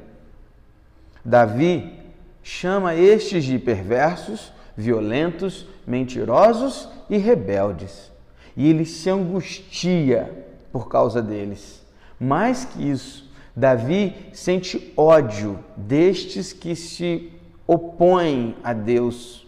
Davi 1.26 2.00
chama 2.44 2.96
estes 2.96 3.44
de 3.44 3.58
perversos, 3.58 4.54
violentos, 4.78 5.68
mentirosos 5.86 6.88
e 7.10 7.18
rebeldes. 7.18 8.12
E 8.56 8.70
ele 8.70 8.86
se 8.86 9.10
angustia 9.10 10.46
por 10.72 10.88
causa 10.88 11.22
deles. 11.22 11.82
Mais 12.20 12.66
que 12.66 12.90
isso, 12.90 13.30
Davi 13.56 14.16
sente 14.34 14.94
ódio 14.96 15.60
destes 15.76 16.54
que 16.54 16.76
se 16.76 17.32
opõem 17.66 18.56
a 18.64 18.74
Deus. 18.74 19.48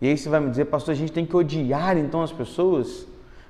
E 0.00 0.08
aí 0.08 0.16
você 0.16 0.28
vai 0.28 0.40
me 0.40 0.50
dizer, 0.50 0.66
pastor, 0.66 0.92
a 0.92 0.96
gente 0.96 1.12
tem 1.12 1.26
que 1.26 1.36
odiar 1.36 1.96
então 1.96 2.22
as 2.22 2.32
pessoas? 2.32 3.06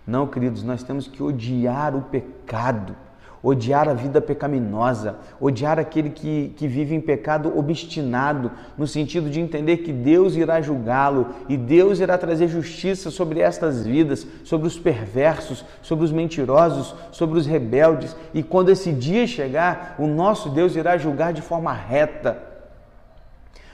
Não, 0.07 0.27
queridos, 0.27 0.63
nós 0.63 0.83
temos 0.83 1.07
que 1.07 1.23
odiar 1.23 1.95
o 1.95 2.03
pecado 2.03 2.97
odiar 3.43 3.89
a 3.89 3.95
vida 3.95 4.21
pecaminosa, 4.21 5.17
odiar 5.41 5.79
aquele 5.79 6.11
que, 6.11 6.53
que 6.57 6.67
vive 6.67 6.95
em 6.95 7.01
pecado 7.01 7.57
obstinado, 7.57 8.51
no 8.77 8.87
sentido 8.87 9.31
de 9.31 9.41
entender 9.41 9.79
que 9.79 9.93
Deus 9.93 10.35
irá 10.35 10.61
julgá-lo 10.61 11.29
e 11.49 11.57
Deus 11.57 12.01
irá 12.01 12.19
trazer 12.19 12.49
justiça 12.49 13.11
sobre 13.11 13.41
estas 13.41 13.87
vidas, 13.87 14.27
sobre 14.45 14.67
os 14.67 14.79
perversos, 14.79 15.65
sobre 15.83 16.05
os 16.05 16.13
mentirosos, 16.13 16.95
sobre 17.13 17.39
os 17.39 17.47
rebeldes, 17.47 18.17
e 18.35 18.43
quando 18.43 18.71
esse 18.71 18.93
dia 18.93 19.27
chegar, 19.27 19.95
o 19.99 20.07
nosso 20.07 20.51
Deus 20.51 20.75
irá 20.75 20.99
julgar 20.99 21.33
de 21.33 21.43
forma 21.43 21.73
reta. 21.73 22.39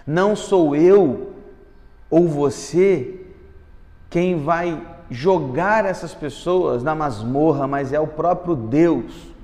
Não 0.06 0.36
sou 0.36 0.76
eu 0.76 1.33
ou 2.14 2.28
você 2.28 3.12
quem 4.08 4.36
vai 4.36 4.80
jogar 5.10 5.84
essas 5.84 6.14
pessoas 6.14 6.80
na 6.80 6.94
masmorra, 6.94 7.66
mas 7.66 7.92
é 7.92 7.98
o 7.98 8.06
próprio 8.06 8.54
Deus. 8.54 9.34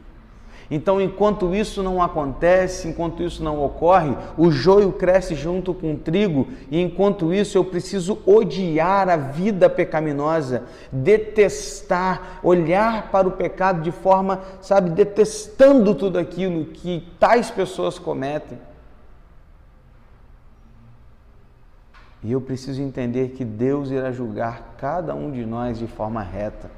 Então, 0.70 1.00
enquanto 1.00 1.52
isso 1.52 1.82
não 1.82 2.00
acontece, 2.00 2.86
enquanto 2.86 3.24
isso 3.24 3.42
não 3.42 3.60
ocorre, 3.60 4.16
o 4.38 4.52
joio 4.52 4.92
cresce 4.92 5.34
junto 5.34 5.74
com 5.74 5.94
o 5.94 5.96
trigo, 5.96 6.46
e 6.70 6.80
enquanto 6.80 7.34
isso 7.34 7.58
eu 7.58 7.64
preciso 7.64 8.20
odiar 8.24 9.08
a 9.08 9.16
vida 9.16 9.68
pecaminosa, 9.68 10.62
detestar, 10.92 12.38
olhar 12.40 13.10
para 13.10 13.26
o 13.26 13.32
pecado 13.32 13.82
de 13.82 13.90
forma, 13.90 14.42
sabe, 14.60 14.90
detestando 14.90 15.92
tudo 15.92 16.20
aquilo 16.20 16.66
que 16.66 17.04
tais 17.18 17.50
pessoas 17.50 17.98
cometem. 17.98 18.69
E 22.22 22.32
eu 22.32 22.40
preciso 22.40 22.82
entender 22.82 23.30
que 23.30 23.44
Deus 23.44 23.90
irá 23.90 24.12
julgar 24.12 24.74
cada 24.78 25.14
um 25.14 25.30
de 25.30 25.46
nós 25.46 25.78
de 25.78 25.86
forma 25.86 26.22
reta. 26.22 26.70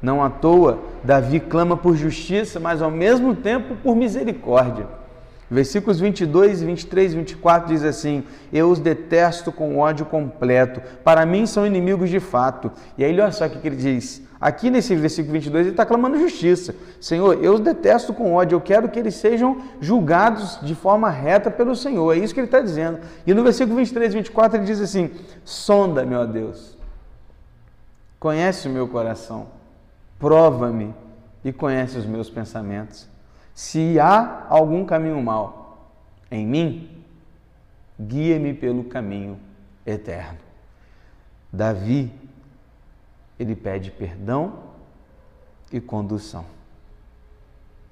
Não 0.00 0.22
à 0.22 0.30
toa, 0.30 0.78
Davi 1.04 1.40
clama 1.40 1.76
por 1.76 1.96
justiça, 1.96 2.58
mas 2.58 2.80
ao 2.80 2.90
mesmo 2.90 3.34
tempo 3.34 3.76
por 3.82 3.94
misericórdia. 3.94 4.86
Versículos 5.50 5.98
22, 5.98 6.62
23 6.62 7.12
e 7.12 7.16
24 7.16 7.68
diz 7.68 7.82
assim: 7.82 8.22
Eu 8.52 8.70
os 8.70 8.78
detesto 8.78 9.50
com 9.50 9.78
ódio 9.78 10.06
completo, 10.06 10.80
para 11.02 11.26
mim 11.26 11.46
são 11.46 11.66
inimigos 11.66 12.08
de 12.08 12.20
fato. 12.20 12.70
E 12.96 13.04
aí, 13.04 13.12
olha 13.12 13.32
só 13.32 13.46
o 13.46 13.50
que 13.50 13.66
ele 13.66 13.76
diz. 13.76 14.22
Aqui 14.40 14.70
nesse 14.70 14.94
versículo 14.94 15.32
22, 15.34 15.66
ele 15.66 15.74
está 15.74 15.84
clamando 15.84 16.18
justiça. 16.18 16.74
Senhor, 17.00 17.42
eu 17.42 17.54
os 17.54 17.60
detesto 17.60 18.14
com 18.14 18.32
ódio, 18.32 18.56
eu 18.56 18.60
quero 18.60 18.88
que 18.88 18.98
eles 18.98 19.14
sejam 19.16 19.60
julgados 19.80 20.58
de 20.62 20.74
forma 20.74 21.10
reta 21.10 21.50
pelo 21.50 21.74
Senhor. 21.74 22.16
É 22.16 22.18
isso 22.18 22.32
que 22.32 22.40
ele 22.40 22.46
está 22.46 22.60
dizendo. 22.60 23.00
E 23.26 23.34
no 23.34 23.42
versículo 23.42 23.76
23 23.76 24.14
e 24.14 24.16
24, 24.16 24.58
ele 24.58 24.66
diz 24.66 24.80
assim: 24.80 25.10
Sonda, 25.44 26.06
meu 26.06 26.26
Deus, 26.26 26.78
conhece 28.18 28.68
o 28.68 28.70
meu 28.70 28.86
coração 28.86 29.60
prova-me 30.20 30.94
e 31.42 31.50
conhece 31.50 31.98
os 31.98 32.04
meus 32.04 32.28
pensamentos. 32.28 33.08
Se 33.60 34.00
há 34.00 34.46
algum 34.48 34.86
caminho 34.86 35.22
mau 35.22 35.86
em 36.30 36.46
mim, 36.46 37.04
guia-me 38.00 38.54
pelo 38.54 38.84
caminho 38.84 39.38
eterno. 39.84 40.38
Davi, 41.52 42.10
ele 43.38 43.54
pede 43.54 43.90
perdão 43.90 44.60
e 45.70 45.78
condução. 45.78 46.46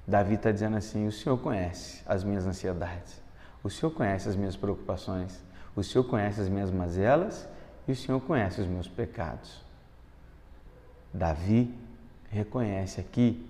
Davi 0.07 0.33
está 0.33 0.51
dizendo 0.51 0.75
assim: 0.75 1.05
O 1.05 1.11
Senhor 1.11 1.37
conhece 1.37 2.01
as 2.07 2.23
minhas 2.23 2.47
ansiedades, 2.47 3.21
o 3.63 3.69
Senhor 3.69 3.91
conhece 3.91 4.27
as 4.27 4.35
minhas 4.35 4.55
preocupações, 4.55 5.39
o 5.75 5.83
Senhor 5.83 6.03
conhece 6.03 6.41
as 6.41 6.49
minhas 6.49 6.71
mazelas 6.71 7.47
e 7.87 7.91
o 7.91 7.95
Senhor 7.95 8.19
conhece 8.21 8.59
os 8.59 8.67
meus 8.67 8.87
pecados. 8.87 9.63
Davi 11.13 11.71
reconhece 12.31 12.99
aqui 12.99 13.47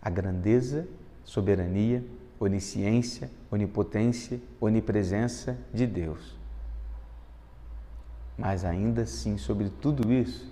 a 0.00 0.10
grandeza, 0.10 0.86
soberania, 1.24 2.04
onisciência, 2.40 3.30
onipotência, 3.50 4.40
onipresença 4.60 5.58
de 5.72 5.86
Deus. 5.86 6.36
Mas 8.36 8.64
ainda 8.64 9.02
assim, 9.02 9.36
sobre 9.36 9.68
tudo 9.68 10.12
isso, 10.12 10.48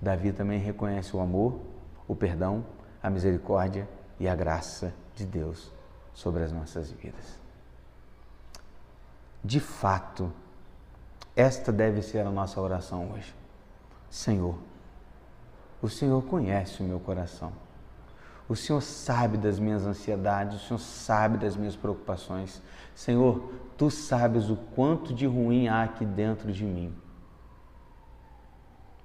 Davi 0.00 0.32
também 0.32 0.58
reconhece 0.58 1.14
o 1.14 1.20
amor, 1.20 1.60
o 2.08 2.16
perdão, 2.16 2.64
a 3.02 3.10
misericórdia 3.10 3.86
e 4.18 4.26
a 4.26 4.34
graça 4.34 4.94
de 5.14 5.26
Deus 5.26 5.70
sobre 6.14 6.42
as 6.42 6.52
nossas 6.52 6.90
vidas. 6.90 7.38
De 9.44 9.60
fato, 9.60 10.32
esta 11.36 11.70
deve 11.72 12.02
ser 12.02 12.20
a 12.26 12.30
nossa 12.30 12.60
oração 12.60 13.12
hoje. 13.12 13.34
Senhor, 14.10 14.58
o 15.80 15.88
Senhor 15.88 16.22
conhece 16.24 16.82
o 16.82 16.86
meu 16.86 17.00
coração. 17.00 17.52
O 18.50 18.56
Senhor 18.56 18.80
sabe 18.80 19.38
das 19.38 19.60
minhas 19.60 19.86
ansiedades, 19.86 20.60
o 20.60 20.66
Senhor 20.66 20.80
sabe 20.80 21.38
das 21.38 21.56
minhas 21.56 21.76
preocupações. 21.76 22.60
Senhor, 22.96 23.52
tu 23.78 23.88
sabes 23.92 24.50
o 24.50 24.56
quanto 24.56 25.14
de 25.14 25.24
ruim 25.24 25.68
há 25.68 25.84
aqui 25.84 26.04
dentro 26.04 26.50
de 26.50 26.64
mim. 26.64 26.92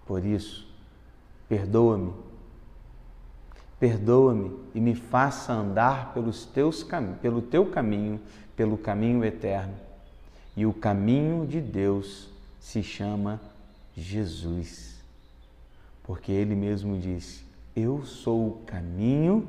Por 0.03 0.25
isso, 0.25 0.67
perdoa-me. 1.47 2.11
Perdoa-me 3.79 4.51
e 4.73 4.81
me 4.81 4.95
faça 4.95 5.53
andar 5.53 6.11
pelos 6.11 6.47
teus, 6.47 6.83
pelo 7.21 7.39
teu 7.39 7.67
caminho, 7.67 8.19
pelo 8.55 8.79
caminho 8.79 9.23
eterno. 9.23 9.75
E 10.57 10.65
o 10.65 10.73
caminho 10.73 11.45
de 11.45 11.61
Deus 11.61 12.31
se 12.59 12.81
chama 12.81 13.39
Jesus. 13.95 14.95
Porque 16.01 16.31
ele 16.31 16.55
mesmo 16.55 16.97
disse: 16.97 17.45
Eu 17.75 18.05
sou 18.05 18.47
o 18.47 18.63
caminho, 18.65 19.47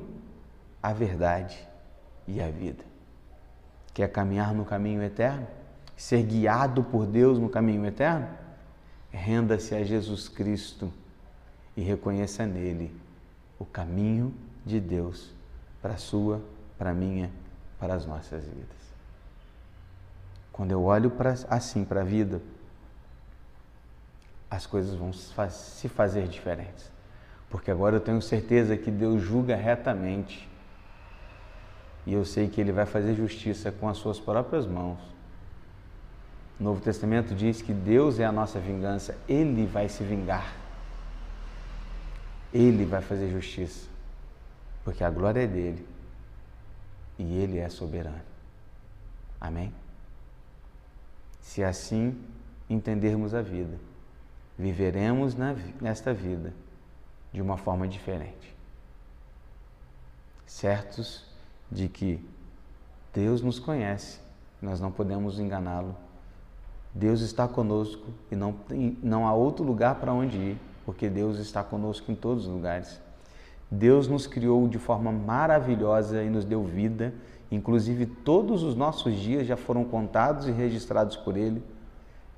a 0.83 0.93
verdade 0.93 1.57
e 2.27 2.41
a 2.41 2.51
vida. 2.51 2.85
Quer 3.95 4.11
caminhar 4.11 4.53
no 4.53 4.65
caminho 4.65 5.03
eterno? 5.03 5.47
Ser 5.97 6.23
guiado 6.25 6.83
por 6.83 7.07
Deus 7.07 7.39
no 7.39 7.49
caminho 7.49 7.87
eterno? 7.87 8.29
Renda-se 9.12 9.75
a 9.75 9.85
Jesus 9.85 10.29
Cristo 10.29 10.93
e 11.77 11.83
reconheça 11.83 12.45
nele 12.45 12.95
o 13.59 13.65
caminho 13.65 14.35
de 14.65 14.81
Deus 14.81 15.33
para 15.81 15.95
a 15.95 15.99
sua, 15.99 16.43
para 16.77 16.91
a 16.91 16.95
minha, 16.95 17.31
para 17.79 17.95
as 17.95 18.05
nossas 18.05 18.45
vidas. 18.45 18.77
Quando 20.53 20.73
eu 20.73 20.83
olho 20.83 21.11
pra, 21.11 21.35
assim 21.49 21.85
para 21.85 22.01
a 22.01 22.05
vida, 22.05 22.43
as 24.51 24.67
coisas 24.67 24.95
vão 24.95 25.12
se 25.12 25.89
fazer 25.89 26.27
diferentes. 26.27 26.96
Porque 27.49 27.71
agora 27.71 27.97
eu 27.97 28.01
tenho 28.01 28.21
certeza 28.21 28.77
que 28.77 28.91
Deus 28.91 29.23
julga 29.23 29.55
retamente. 29.55 30.49
E 32.05 32.13
eu 32.13 32.25
sei 32.25 32.49
que 32.49 32.61
Ele 32.61 32.73
vai 32.73 32.87
fazer 32.87 33.15
justiça 33.15 33.71
com 33.71 33.89
as 33.89 33.97
suas 33.99 34.19
próprias 34.19 34.67
mãos. 34.67 34.99
O 36.59 36.65
Novo 36.65 36.81
Testamento 36.81 37.35
diz 37.35 37.61
que 37.61 37.73
Deus 37.73 38.19
é 38.19 38.25
a 38.25 38.33
nossa 38.33 38.59
vingança, 38.59 39.17
Ele 39.29 39.67
vai 39.67 39.89
se 39.89 40.03
vingar. 40.03 40.55
Ele 42.53 42.85
vai 42.85 43.03
fazer 43.03 43.31
justiça, 43.31 43.87
porque 44.83 45.05
a 45.05 45.11
glória 45.11 45.43
é 45.43 45.47
dele 45.47 45.87
e 47.19 47.37
Ele 47.37 47.59
é 47.59 47.69
soberano. 47.69 48.23
Amém? 49.39 49.75
Se 51.43 51.63
assim 51.63 52.19
entendermos 52.71 53.35
a 53.35 53.43
vida, 53.43 53.79
viveremos 54.59 55.37
nesta 55.81 56.15
vida 56.15 56.53
de 57.37 57.42
uma 57.42 57.59
forma 57.59 57.87
diferente. 57.87 58.57
Certos 60.46 61.22
de 61.70 61.87
que 61.87 62.18
Deus 63.12 63.42
nos 63.42 63.59
conhece, 63.59 64.20
nós 64.62 64.81
não 64.81 64.90
podemos 64.90 65.38
enganá-lo. 65.38 65.94
Deus 66.94 67.20
está 67.20 67.46
conosco 67.46 68.07
e 68.33 68.35
não, 68.35 68.55
não 69.03 69.29
há 69.29 69.35
outro 69.35 69.62
lugar 69.62 69.96
para 69.96 70.14
onde 70.14 70.38
ir, 70.38 70.59
porque 70.87 71.11
Deus 71.11 71.38
está 71.38 71.62
conosco 71.62 72.11
em 72.11 72.14
todos 72.14 72.46
os 72.46 72.51
lugares. 72.51 72.99
Deus 73.70 74.09
nos 74.09 74.27
criou 74.27 74.66
de 74.66 74.79
forma 74.79 75.12
maravilhosa 75.12 76.22
e 76.22 76.31
nos 76.31 76.46
deu 76.46 76.64
vida, 76.64 77.12
inclusive 77.51 78.07
todos 78.07 78.62
os 78.62 78.75
nossos 78.75 79.14
dias 79.14 79.46
já 79.46 79.59
foram 79.59 79.85
contados 79.85 80.49
e 80.49 80.53
registrados 80.53 81.16
por 81.16 81.37
Ele, 81.37 81.62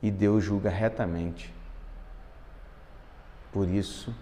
e 0.03 0.11
Deus 0.11 0.43
julga 0.43 0.71
retamente. 0.71 1.55
Por 3.53 3.69
isso, 3.69 4.13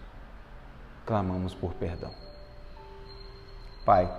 clamamos 1.07 1.55
por 1.55 1.73
perdão. 1.75 2.11
Pai, 3.85 4.13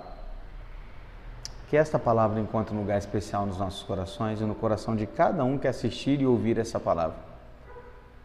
que 1.68 1.76
esta 1.76 1.98
palavra 1.98 2.40
encontre 2.40 2.74
um 2.74 2.80
lugar 2.80 2.96
especial 2.96 3.44
nos 3.44 3.58
nossos 3.58 3.82
corações 3.82 4.40
e 4.40 4.44
no 4.44 4.54
coração 4.54 4.96
de 4.96 5.06
cada 5.06 5.44
um 5.44 5.58
que 5.58 5.68
assistir 5.68 6.20
e 6.22 6.26
ouvir 6.26 6.58
essa 6.58 6.80
palavra. 6.80 7.18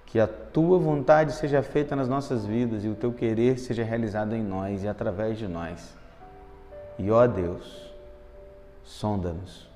Que 0.05 0.19
a 0.19 0.27
tua 0.27 0.79
vontade 0.79 1.33
seja 1.33 1.61
feita 1.61 1.95
nas 1.95 2.07
nossas 2.07 2.45
vidas 2.45 2.85
e 2.85 2.87
o 2.87 2.95
teu 2.95 3.11
querer 3.11 3.59
seja 3.59 3.83
realizado 3.83 4.33
em 4.33 4.41
nós 4.41 4.83
e 4.83 4.87
através 4.87 5.37
de 5.37 5.47
nós. 5.47 5.93
E 6.97 7.11
ó 7.11 7.27
Deus, 7.27 7.91
sonda-nos. 8.85 9.67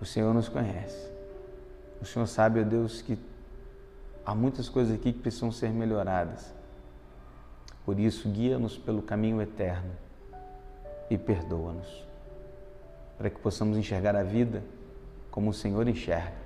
O 0.00 0.04
Senhor 0.04 0.32
nos 0.32 0.48
conhece. 0.48 1.10
O 2.00 2.04
Senhor 2.04 2.26
sabe, 2.26 2.60
ó 2.60 2.62
Deus, 2.62 3.02
que 3.02 3.18
há 4.24 4.34
muitas 4.34 4.68
coisas 4.68 4.94
aqui 4.94 5.12
que 5.12 5.18
precisam 5.18 5.50
ser 5.50 5.70
melhoradas. 5.70 6.57
Por 7.88 7.98
isso, 7.98 8.28
guia-nos 8.28 8.76
pelo 8.76 9.00
caminho 9.00 9.40
eterno 9.40 9.90
e 11.08 11.16
perdoa-nos, 11.16 12.06
para 13.16 13.30
que 13.30 13.40
possamos 13.40 13.78
enxergar 13.78 14.14
a 14.14 14.22
vida 14.22 14.62
como 15.30 15.48
o 15.48 15.54
Senhor 15.54 15.88
enxerga 15.88 16.36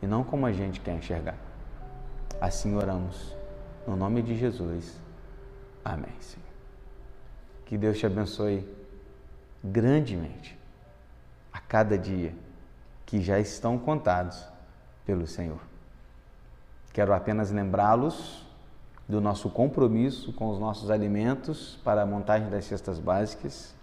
e 0.00 0.06
não 0.06 0.22
como 0.22 0.46
a 0.46 0.52
gente 0.52 0.78
quer 0.78 0.94
enxergar. 0.94 1.36
Assim 2.40 2.76
oramos, 2.76 3.36
no 3.84 3.96
nome 3.96 4.22
de 4.22 4.36
Jesus. 4.36 4.96
Amém, 5.84 6.14
Senhor. 6.20 6.46
Que 7.64 7.76
Deus 7.76 7.98
te 7.98 8.06
abençoe 8.06 8.64
grandemente 9.64 10.56
a 11.52 11.58
cada 11.58 11.98
dia 11.98 12.32
que 13.04 13.20
já 13.20 13.40
estão 13.40 13.76
contados 13.76 14.46
pelo 15.04 15.26
Senhor. 15.26 15.58
Quero 16.92 17.12
apenas 17.12 17.50
lembrá-los 17.50 18.45
do 19.08 19.20
nosso 19.20 19.48
compromisso 19.48 20.32
com 20.32 20.48
os 20.50 20.58
nossos 20.58 20.90
alimentos 20.90 21.78
para 21.84 22.02
a 22.02 22.06
montagem 22.06 22.48
das 22.48 22.64
cestas 22.64 22.98
básicas, 22.98 23.74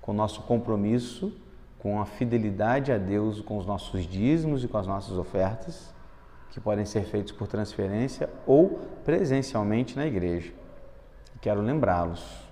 com 0.00 0.12
o 0.12 0.14
nosso 0.14 0.42
compromisso 0.42 1.32
com 1.82 2.00
a 2.00 2.06
fidelidade 2.06 2.92
a 2.92 2.96
Deus, 2.96 3.40
com 3.40 3.58
os 3.58 3.66
nossos 3.66 4.06
dízimos 4.06 4.62
e 4.62 4.68
com 4.68 4.78
as 4.78 4.86
nossas 4.86 5.18
ofertas, 5.18 5.92
que 6.52 6.60
podem 6.60 6.84
ser 6.84 7.02
feitos 7.02 7.32
por 7.32 7.48
transferência 7.48 8.30
ou 8.46 8.78
presencialmente 9.04 9.96
na 9.96 10.06
igreja. 10.06 10.52
Quero 11.40 11.60
lembrá-los 11.60 12.48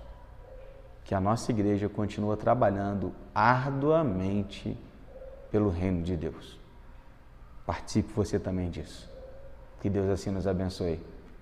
que 1.05 1.15
a 1.15 1.21
nossa 1.21 1.49
igreja 1.49 1.87
continua 1.87 2.35
trabalhando 2.35 3.13
arduamente 3.33 4.77
pelo 5.49 5.69
reino 5.69 6.03
de 6.03 6.17
Deus. 6.17 6.59
Participe 7.65 8.11
você 8.11 8.37
também 8.37 8.69
disso. 8.69 9.09
Que 9.79 9.89
Deus 9.89 10.09
assim 10.09 10.29
nos 10.29 10.45
abençoe 10.45 10.99